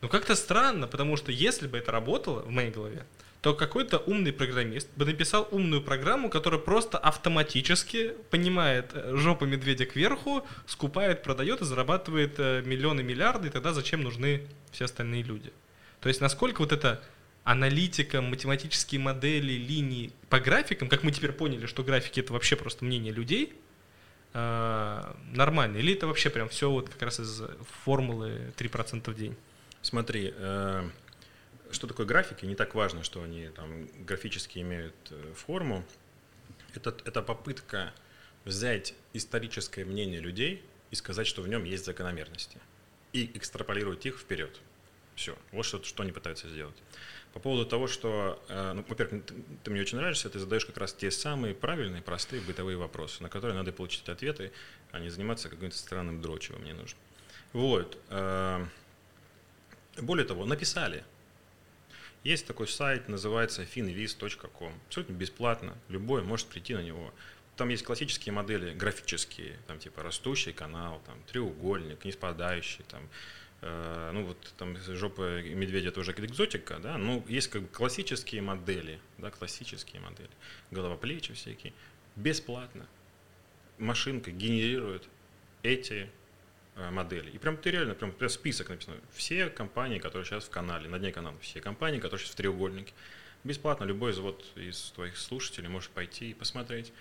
[0.00, 3.04] ну как-то странно, потому что если бы это работало в моей голове,
[3.48, 9.86] то какой-то умный программист бы написал умную программу, которая просто автоматически понимает э, жопу медведя
[9.86, 15.50] кверху, скупает, продает и зарабатывает э, миллионы, миллиарды, и тогда зачем нужны все остальные люди?
[16.00, 17.02] То есть насколько вот это
[17.42, 22.84] аналитика, математические модели, линии по графикам, как мы теперь поняли, что графики это вообще просто
[22.84, 23.54] мнение людей,
[24.34, 25.78] э, нормально?
[25.78, 27.40] Или это вообще прям все вот как раз из
[27.82, 29.34] формулы 3% в день?
[29.80, 30.34] Смотри,
[31.70, 35.84] что такое графики, не так важно, что они там графически имеют э, форму.
[36.74, 37.92] Это, это попытка
[38.44, 42.58] взять историческое мнение людей и сказать, что в нем есть закономерности.
[43.12, 44.60] И экстраполировать их вперед.
[45.14, 45.36] Все.
[45.52, 46.76] Вот что, что они пытаются сделать.
[47.32, 50.78] По поводу того, что, э, ну, во-первых, ты, ты мне очень нравишься, ты задаешь как
[50.78, 54.52] раз те самые правильные, простые бытовые вопросы, на которые надо получить ответы,
[54.92, 56.98] а не заниматься каким-то странным дрочевым мне нужно.
[57.52, 57.98] Вот.
[58.10, 58.64] Э,
[60.00, 61.04] более того, написали
[62.24, 64.72] есть такой сайт, называется finviz.com.
[64.86, 65.76] Абсолютно бесплатно.
[65.88, 67.12] Любой может прийти на него.
[67.56, 73.02] Там есть классические модели, графические, там типа растущий канал, там треугольник, неспадающий, там,
[73.62, 79.00] э, ну вот там жопа медведя тоже экзотика, да, ну есть как бы классические модели,
[79.18, 80.30] да, классические модели,
[80.70, 81.72] голова плечи всякие,
[82.14, 82.86] бесплатно.
[83.78, 85.08] Машинка генерирует
[85.64, 86.08] эти
[86.78, 87.30] Э, модели.
[87.30, 88.96] И прям ты реально, прям, прям список написано.
[89.12, 92.92] Все компании, которые сейчас в канале, на дне канала, все компании, которые сейчас в треугольнике.
[93.42, 96.92] Бесплатно любой из, вот, из твоих слушателей может пойти и посмотреть.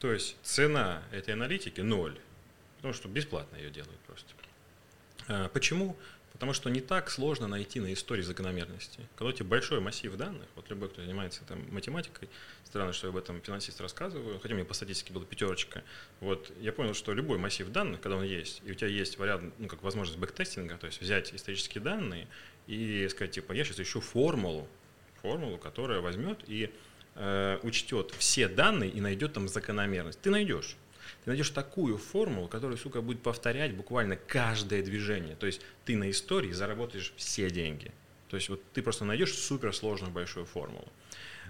[0.00, 2.18] То есть цена этой аналитики ноль,
[2.76, 4.28] потому что бесплатно ее делают просто.
[5.28, 5.96] А, почему?
[6.32, 9.00] Потому что не так сложно найти на истории закономерности.
[9.16, 12.28] Когда у тебя большой массив данных, вот любой, кто занимается там, математикой,
[12.64, 15.84] странно, что я об этом финансист рассказываю, хотя меня по статистике была пятерочка,
[16.20, 19.54] вот я понял, что любой массив данных, когда он есть, и у тебя есть вариант,
[19.58, 22.28] ну, как возможность бэктестинга, то есть взять исторические данные
[22.66, 24.68] и сказать, типа, я сейчас ищу формулу,
[25.20, 26.72] формулу, которая возьмет и
[27.14, 30.20] э, учтет все данные и найдет там закономерность.
[30.20, 30.76] Ты найдешь
[31.24, 35.36] ты найдешь такую формулу, которая, сука, будет повторять буквально каждое движение.
[35.36, 37.92] То есть ты на истории заработаешь все деньги.
[38.28, 40.88] То есть вот ты просто найдешь суперсложную большую формулу.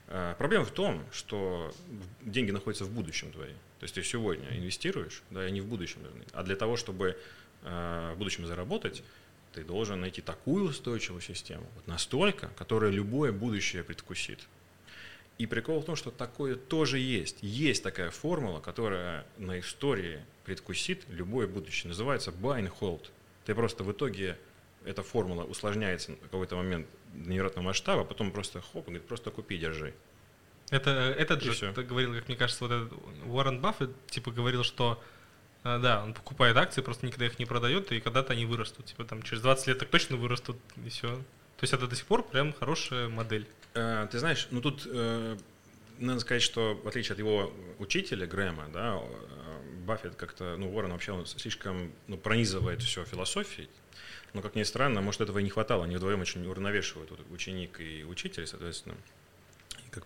[0.08, 1.72] А, проблема в том, что
[2.20, 3.52] деньги находятся в будущем твои.
[3.78, 6.24] То есть ты сегодня инвестируешь, да, и они в будущем нужны.
[6.32, 7.16] А для того, чтобы
[7.62, 9.02] а, в будущем заработать,
[9.54, 14.40] ты должен найти такую устойчивую систему, вот настолько, которая любое будущее предвкусит.
[15.39, 17.39] И прикол в том, что такое тоже есть.
[17.41, 21.89] Есть такая формула, которая на истории предвкусит любое будущее.
[21.89, 23.09] Называется buy and hold.
[23.45, 24.39] Ты просто в итоге,
[24.85, 29.95] эта формула усложняется в какой-то момент невероятного масштаба, потом просто хоп, говорит, просто купи, держи.
[30.70, 31.72] Это этот и же все.
[31.72, 32.93] говорил, как мне кажется, вот этот
[33.26, 35.03] Уоррен Баффет типа говорил, что
[35.64, 38.87] э, да, он покупает акции, просто никогда их не продает, и когда-то они вырастут.
[38.87, 41.09] Типа там через 20 лет так точно вырастут, и все.
[41.09, 43.47] То есть это до сих пор прям хорошая модель.
[43.74, 45.36] Э, ты знаешь, ну тут э,
[45.98, 50.92] надо сказать, что в отличие от его учителя Грэма, да, э, Баффет как-то, ну, Уоррен
[50.92, 53.68] вообще он слишком ну, пронизывает все философией.
[54.34, 55.84] Но, как ни странно, может, этого и не хватало.
[55.84, 58.94] Они вдвоем очень уравновешивают вот, ученик и учитель, соответственно,
[59.86, 60.04] и как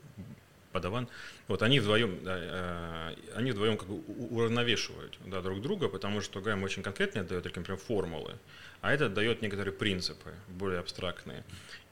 [0.76, 1.08] подаван.
[1.48, 3.96] Вот они вдвоем, да, они вдвоем как бы
[4.36, 8.34] уравновешивают да, друг друга, потому что Грэм очень конкретно дает, например, формулы,
[8.82, 11.44] а этот дает некоторые принципы, более абстрактные.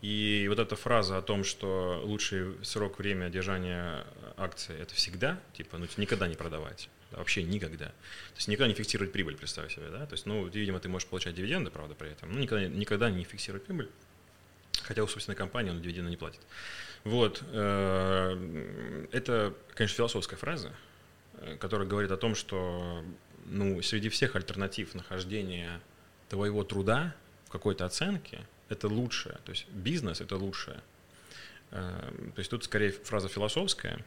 [0.03, 4.05] И вот эта фраза о том, что лучший срок время держания
[4.37, 6.91] акции– это всегда, типа, ну, никогда не продавать.
[7.15, 7.87] да, вообще никогда.
[7.87, 11.09] То есть никогда не фиксировать прибыль, представь себе, да, то есть, ну, видимо, ты можешь
[11.09, 13.89] получать дивиденды, правда, при этом, но никогда, никогда не фиксировать прибыль,
[14.85, 16.41] хотя у собственной компании он дивиденды не платит.
[17.05, 20.73] Вот, э, это, конечно, философская фраза,
[21.39, 23.05] э, которая говорит о том, что,
[23.47, 25.81] ну, среди всех альтернатив нахождения
[26.29, 27.15] твоего труда
[27.47, 30.81] в какой-то оценке, это лучшее, то есть бизнес– это лучшее.
[31.71, 34.05] Э, то есть тут скорее фраза философская,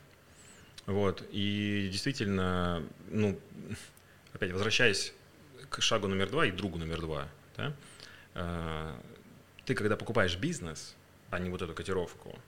[0.86, 3.40] вот, и действительно, ну,
[4.34, 5.14] опять возвращаясь
[5.70, 7.74] к шагу номер два и другу номер два, да,
[9.68, 10.96] ты когда покупаешь бизнес,
[11.30, 12.40] а не вот эту котировку,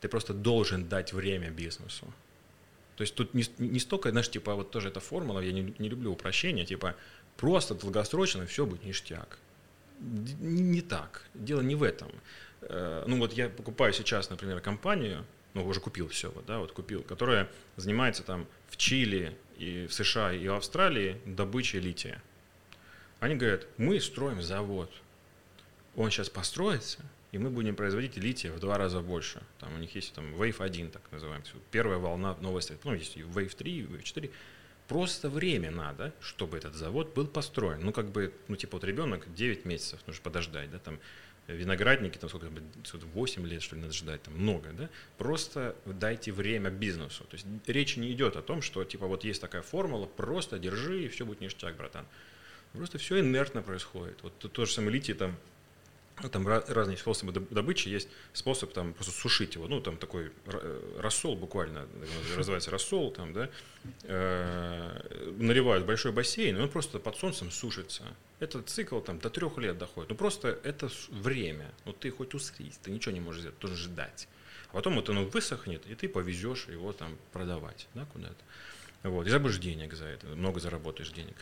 [0.00, 2.06] ты просто должен дать время бизнесу.
[2.96, 5.88] То есть тут не, не столько, знаешь, типа вот тоже эта формула, я не, не
[5.88, 6.94] люблю упрощения, типа
[7.36, 9.38] просто долгосрочно все будет ништяк.
[10.00, 11.24] Не, не так.
[11.34, 12.12] Дело не в этом.
[12.60, 15.24] Э, ну вот я покупаю сейчас, например, компанию,
[15.54, 19.92] ну уже купил все, вот, да, вот купил, которая занимается там в Чили и в
[19.92, 22.22] США и в Австралии добычей лития.
[23.18, 24.92] Они говорят, мы строим завод,
[25.98, 27.00] он сейчас построится,
[27.32, 29.42] и мы будем производить лития в два раза больше.
[29.58, 33.54] Там у них есть там Wave 1, так называемый, первая волна новости, ну есть Wave
[33.54, 34.30] 3, Wave 4.
[34.86, 37.80] Просто время надо, чтобы этот завод был построен.
[37.82, 40.98] Ну, как бы, ну, типа, вот ребенок 9 месяцев нужно подождать, да, там,
[41.46, 42.48] виноградники, там сколько,
[42.92, 44.88] 8 лет, что ли, надо ждать, там много, да,
[45.18, 47.24] просто дайте время бизнесу.
[47.24, 51.04] То есть речь не идет о том, что, типа, вот есть такая формула, просто держи,
[51.04, 52.06] и все будет ништяк, братан.
[52.72, 54.22] Просто все инертно происходит.
[54.22, 55.36] Вот то, то же самое литий, там,
[56.30, 57.88] там разные способы добычи.
[57.88, 59.68] Есть способ там просто сушить его.
[59.68, 61.86] Ну, там такой э, рассол буквально,
[62.36, 63.50] называется рассол, там, да,
[64.02, 68.02] э, наливают большой бассейн, и он просто под солнцем сушится.
[68.40, 70.10] Этот цикл там до трех лет доходит.
[70.10, 71.72] Ну, просто это время.
[71.84, 74.28] Ну, ты хоть усрись, ты ничего не можешь сделать, тоже ждать.
[74.70, 78.44] А потом вот оно высохнет, и ты повезешь его там продавать, да, куда-то.
[79.04, 81.34] Вот, и забудешь денег за это, много заработаешь денег.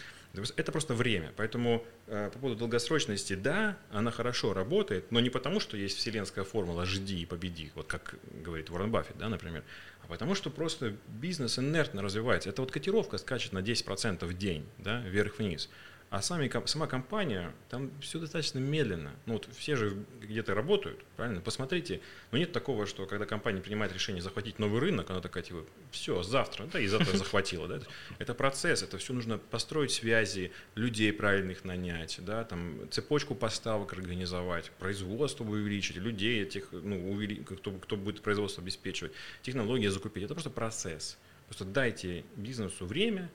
[0.56, 1.32] Это просто время.
[1.36, 6.44] Поэтому э, по поводу долгосрочности, да, она хорошо работает, но не потому, что есть вселенская
[6.44, 9.64] формула «жди и победи», вот как говорит Уоррен Баффет, да, например,
[10.02, 12.50] а потому что просто бизнес инертно развивается.
[12.50, 15.70] Это вот котировка скачет на 10% в день, да, вверх-вниз.
[16.16, 19.12] А сами, сама компания, там все достаточно медленно.
[19.26, 21.42] Ну вот все же где-то работают, правильно?
[21.42, 22.00] Посмотрите,
[22.32, 26.22] но нет такого, что когда компания принимает решение захватить новый рынок, она такая типа, все,
[26.22, 27.80] завтра, да, и завтра захватила, да.
[28.18, 34.70] Это процесс, это все нужно построить связи, людей правильных нанять, да, там цепочку поставок организовать,
[34.78, 39.12] производство увеличить, людей этих, ну, увели, кто, кто будет производство обеспечивать,
[39.42, 40.24] технологии закупить.
[40.24, 41.18] Это просто процесс.
[41.46, 43.30] Просто дайте бизнесу время,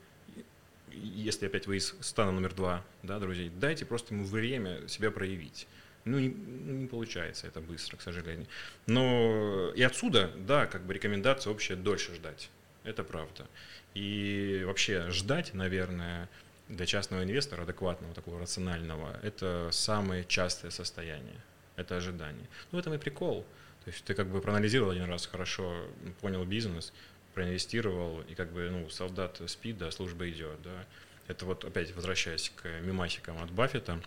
[0.94, 5.68] если опять вы из стана номер два, да, друзей, дайте просто ему время себя проявить.
[6.06, 8.48] Ну, не, ну, не получается это быстро, к сожалению.
[8.88, 12.50] Но и отсюда, да, как бы рекомендация общая дольше ждать.
[12.84, 13.48] Это правда.
[13.94, 16.30] И вообще ждать, наверное,
[16.68, 21.42] для частного инвестора, адекватного, такого рационального, это самое частое состояние.
[21.76, 22.48] Это ожидание.
[22.72, 23.46] Ну, в этом и прикол.
[23.84, 25.88] То есть ты как бы проанализировал один раз хорошо,
[26.22, 26.94] понял бизнес,
[27.34, 30.86] проинвестировал, и как бы, ну, солдат спит, да, служба идет, да.
[31.28, 34.02] Это вот опять возвращаясь к мимасикам от Баффета,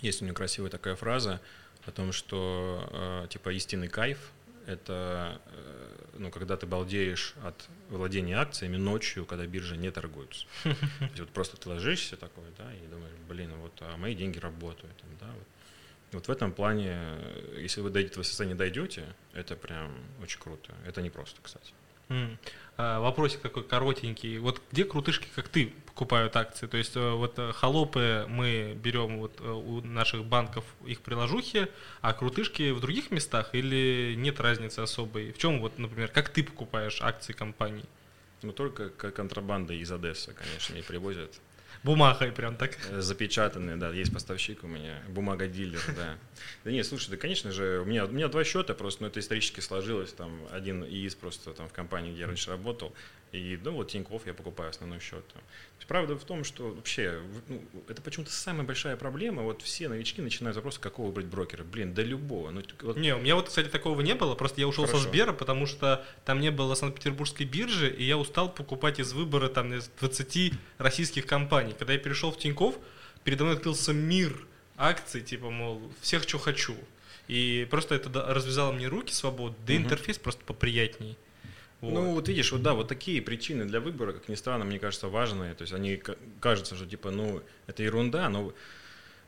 [0.00, 1.40] есть у него красивая такая фраза
[1.84, 4.32] о том, что э, типа истинный кайф
[4.66, 5.88] это э,
[6.18, 10.46] ну, когда ты балдеешь от владения акциями ночью, когда биржа не торгуется.
[10.62, 10.70] То
[11.00, 14.94] есть вот просто ты ложишься такой, да, и думаешь, блин, вот а мои деньги работают,
[15.20, 15.46] да, вот.
[16.10, 16.98] Вот в этом плане,
[17.58, 20.72] если вы до этого состояния дойдете, это прям очень круто.
[20.86, 21.74] Это не просто, кстати.
[22.80, 24.38] А, вопросик такой коротенький.
[24.38, 26.68] Вот где крутышки, как ты, покупают акции?
[26.68, 31.68] То есть э, вот э, холопы мы берем вот э, у наших банков их приложухи,
[32.02, 35.32] а крутышки в других местах или нет разницы особой?
[35.32, 37.84] В чем вот, например, как ты покупаешь акции компаний?
[38.42, 41.34] Ну, только контрабанда из Одессы, конечно, и привозят
[41.82, 42.76] Бумагой прям так.
[42.90, 46.16] Э, запечатанные, да, есть поставщик у меня, бумага-дилер, да.
[46.64, 49.20] Да нет, слушай, да, конечно же, у меня, у меня два счета просто, но это
[49.20, 52.94] исторически сложилось, там, один ИИС просто там в компании, где я раньше работал,
[53.32, 55.22] и, ну, вот Тинькофф я покупаю основной счет.
[55.32, 55.42] Там.
[55.86, 60.54] правда в том, что вообще, ну, это почему-то самая большая проблема, вот все новички начинают
[60.54, 61.62] запрос, какого выбрать брокера.
[61.62, 62.50] Блин, да любого.
[62.50, 62.96] Ну, вот...
[62.96, 65.02] Не, у меня вот, кстати, такого не было, просто я ушел Хорошо.
[65.02, 69.48] со Сбера, потому что там не было Санкт-Петербургской биржи, и я устал покупать из выбора
[69.48, 71.74] там из 20 российских компаний.
[71.78, 72.76] Когда я перешел в Тинькофф,
[73.24, 74.46] передо мной открылся мир
[74.78, 76.76] акций, типа, мол, всех, что хочу.
[77.26, 79.82] И просто это развязало мне руки свободу, да угу.
[79.82, 81.18] интерфейс просто поприятней.
[81.80, 81.92] Вот.
[81.92, 85.08] Ну, вот видишь, вот да, вот такие причины для выбора, как ни странно, мне кажется,
[85.08, 85.54] важные.
[85.54, 86.02] То есть они
[86.40, 88.52] кажутся, что типа, ну, это ерунда, но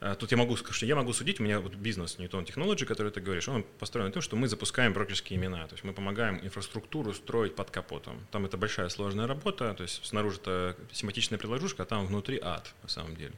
[0.00, 2.86] а, тут я могу сказать, что я могу судить, у меня вот бизнес Newton Technology,
[2.86, 5.92] который ты говоришь, он построен на том, что мы запускаем брокерские имена, то есть мы
[5.92, 8.18] помогаем инфраструктуру строить под капотом.
[8.30, 12.72] Там это большая сложная работа, то есть снаружи это симпатичная приложушка, а там внутри ад
[12.82, 13.34] на самом деле.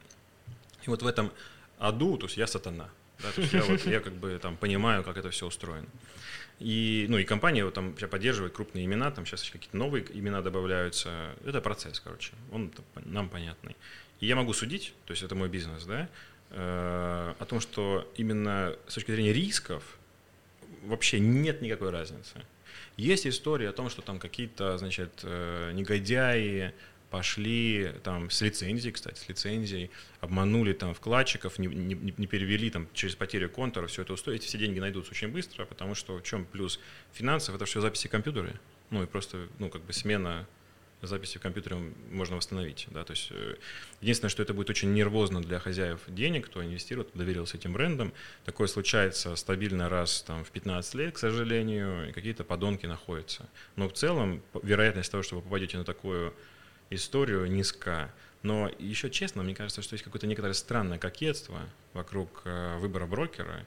[0.85, 1.33] И вот в этом
[1.79, 2.89] аду, то есть я сатана,
[3.21, 5.87] да, то есть я, вот, я как бы там понимаю, как это все устроено.
[6.59, 11.35] И, ну, и компания вот, там поддерживает крупные имена, там сейчас какие-то новые имена добавляются.
[11.45, 12.71] Это процесс, короче, он
[13.05, 13.75] нам понятный.
[14.19, 16.09] И я могу судить, то есть это мой бизнес, да,
[16.55, 19.97] Э, о том, что именно с точки зрения рисков
[20.83, 22.35] вообще нет никакой разницы.
[22.95, 26.75] Есть история о том, что там какие-то, значит, э, негодяи
[27.13, 32.87] пошли там с лицензией, кстати, с лицензией, обманули там вкладчиков, не, не, не перевели там
[32.95, 36.23] через потерю контура, все это устроить, эти все деньги найдутся очень быстро, потому что в
[36.23, 36.79] чем плюс
[37.11, 38.59] финансов, это все записи компьютеры,
[38.89, 40.47] ну и просто, ну как бы смена
[41.03, 41.75] записи в компьютере
[42.09, 42.87] можно восстановить.
[42.89, 43.03] Да?
[43.03, 43.57] То есть, э,
[44.01, 48.11] единственное, что это будет очень нервозно для хозяев денег, кто инвестирует, доверился этим брендам.
[48.45, 53.47] Такое случается стабильно раз там, в 15 лет, к сожалению, и какие-то подонки находятся.
[53.75, 56.33] Но в целом вероятность того, что вы попадете на такую
[56.95, 58.13] историю низка.
[58.41, 61.61] Но еще честно, мне кажется, что есть какое-то некоторое странное кокетство
[61.93, 63.65] вокруг э, выбора брокера.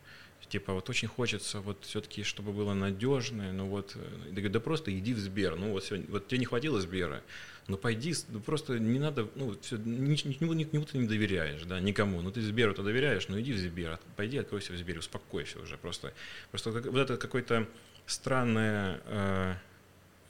[0.48, 3.96] Типа вот очень хочется вот все-таки, чтобы было надежное, ну вот,
[4.26, 7.24] я говорю, да просто иди в Сбер, ну вот, сегодня, вот тебе не хватило Сбера,
[7.66, 12.22] ну пойди, ну просто не надо, ну все, никому, никому ты не доверяешь, да, никому,
[12.22, 16.12] ну ты Сберу-то доверяешь, ну иди в Сбер, пойди откройся в Сбере, успокойся уже просто,
[16.52, 17.66] просто вот это какой-то
[18.06, 19.54] странный э,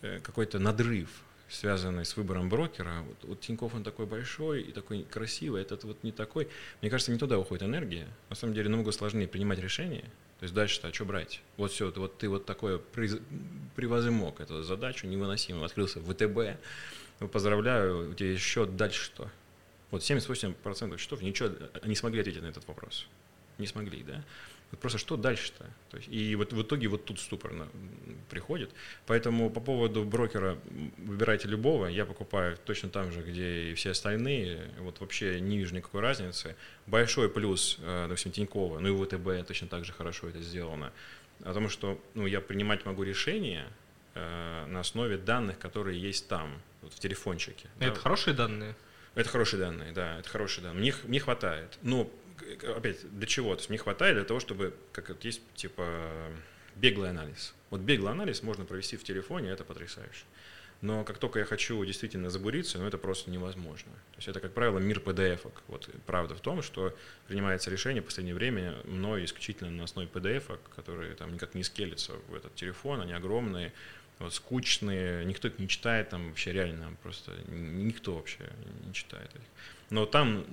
[0.01, 1.11] э, какой-то надрыв
[1.49, 3.03] связанный с выбором брокера.
[3.03, 6.49] Вот, вот Тинькофф он такой большой и такой красивый, этот вот не такой.
[6.81, 8.09] Мне кажется, не туда уходит энергия.
[8.29, 10.05] На самом деле намного сложнее принимать решения.
[10.39, 11.41] То есть дальше-то, а что брать?
[11.57, 12.79] Вот все, ты, вот ты вот такое
[13.75, 15.65] превозмог эту задачу невыносимо.
[15.65, 16.61] Открылся в ВТБ.
[17.21, 19.31] Ну, поздравляю, у тебя есть счет, дальше что?
[19.91, 23.07] Вот 78% счетов ничего, они смогли ответить на этот вопрос.
[23.57, 24.23] Не смогли, да?
[24.71, 25.65] Вот просто что дальше-то?
[25.91, 27.69] То есть, и вот в итоге вот тут ступор на,
[28.29, 28.71] приходит.
[29.07, 30.59] Поэтому по поводу брокера
[30.99, 31.87] выбирайте любого.
[31.87, 34.69] Я покупаю точно там же, где и все остальные.
[34.81, 36.57] Вот вообще не вижу никакой разницы.
[36.87, 40.93] Большой плюс, э, допустим, Тинькова, ну и ВТБ точно так же хорошо это сделано.
[41.45, 43.69] О том, что ну, я принимать могу решения
[44.15, 47.69] э, на основе данных, которые есть там, вот в телефончике.
[47.79, 48.01] Это да.
[48.01, 48.75] хорошие данные?
[49.15, 50.81] Это хорошие данные, да, это хорошие данные.
[50.81, 51.79] Мне, мне хватает.
[51.83, 52.11] Но
[52.77, 53.55] опять, для чего?
[53.55, 56.31] То есть мне хватает для того, чтобы, как вот есть, типа,
[56.77, 57.55] беглый анализ.
[57.71, 60.25] Вот беглый анализ можно провести в телефоне, это потрясающе.
[60.83, 63.91] Но как только я хочу действительно забуриться, ну это просто невозможно.
[64.13, 65.43] То есть это, как правило, мир PDF.
[65.45, 65.53] -ок.
[65.69, 66.95] Вот правда в том, что
[67.29, 72.13] принимается решение в последнее время мной исключительно на основе PDF, которые там никак не скелятся
[72.29, 73.73] в этот телефон, они огромные,
[74.19, 78.51] вот, скучные, никто их не читает, там вообще реально просто никто вообще
[78.87, 79.43] не читает их.
[79.91, 80.45] Но там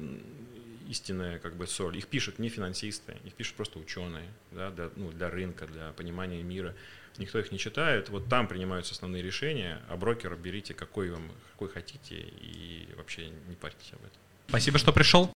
[0.89, 1.97] истинная как бы соль.
[1.97, 6.43] Их пишут не финансисты, их пишут просто ученые, да, для, ну, для рынка, для понимания
[6.43, 6.75] мира.
[7.17, 8.09] Никто их не читает.
[8.09, 13.55] Вот там принимаются основные решения, а брокер берите какой вам, какой хотите и вообще не
[13.55, 14.19] парьтесь об этом.
[14.47, 15.31] Спасибо, что пришел.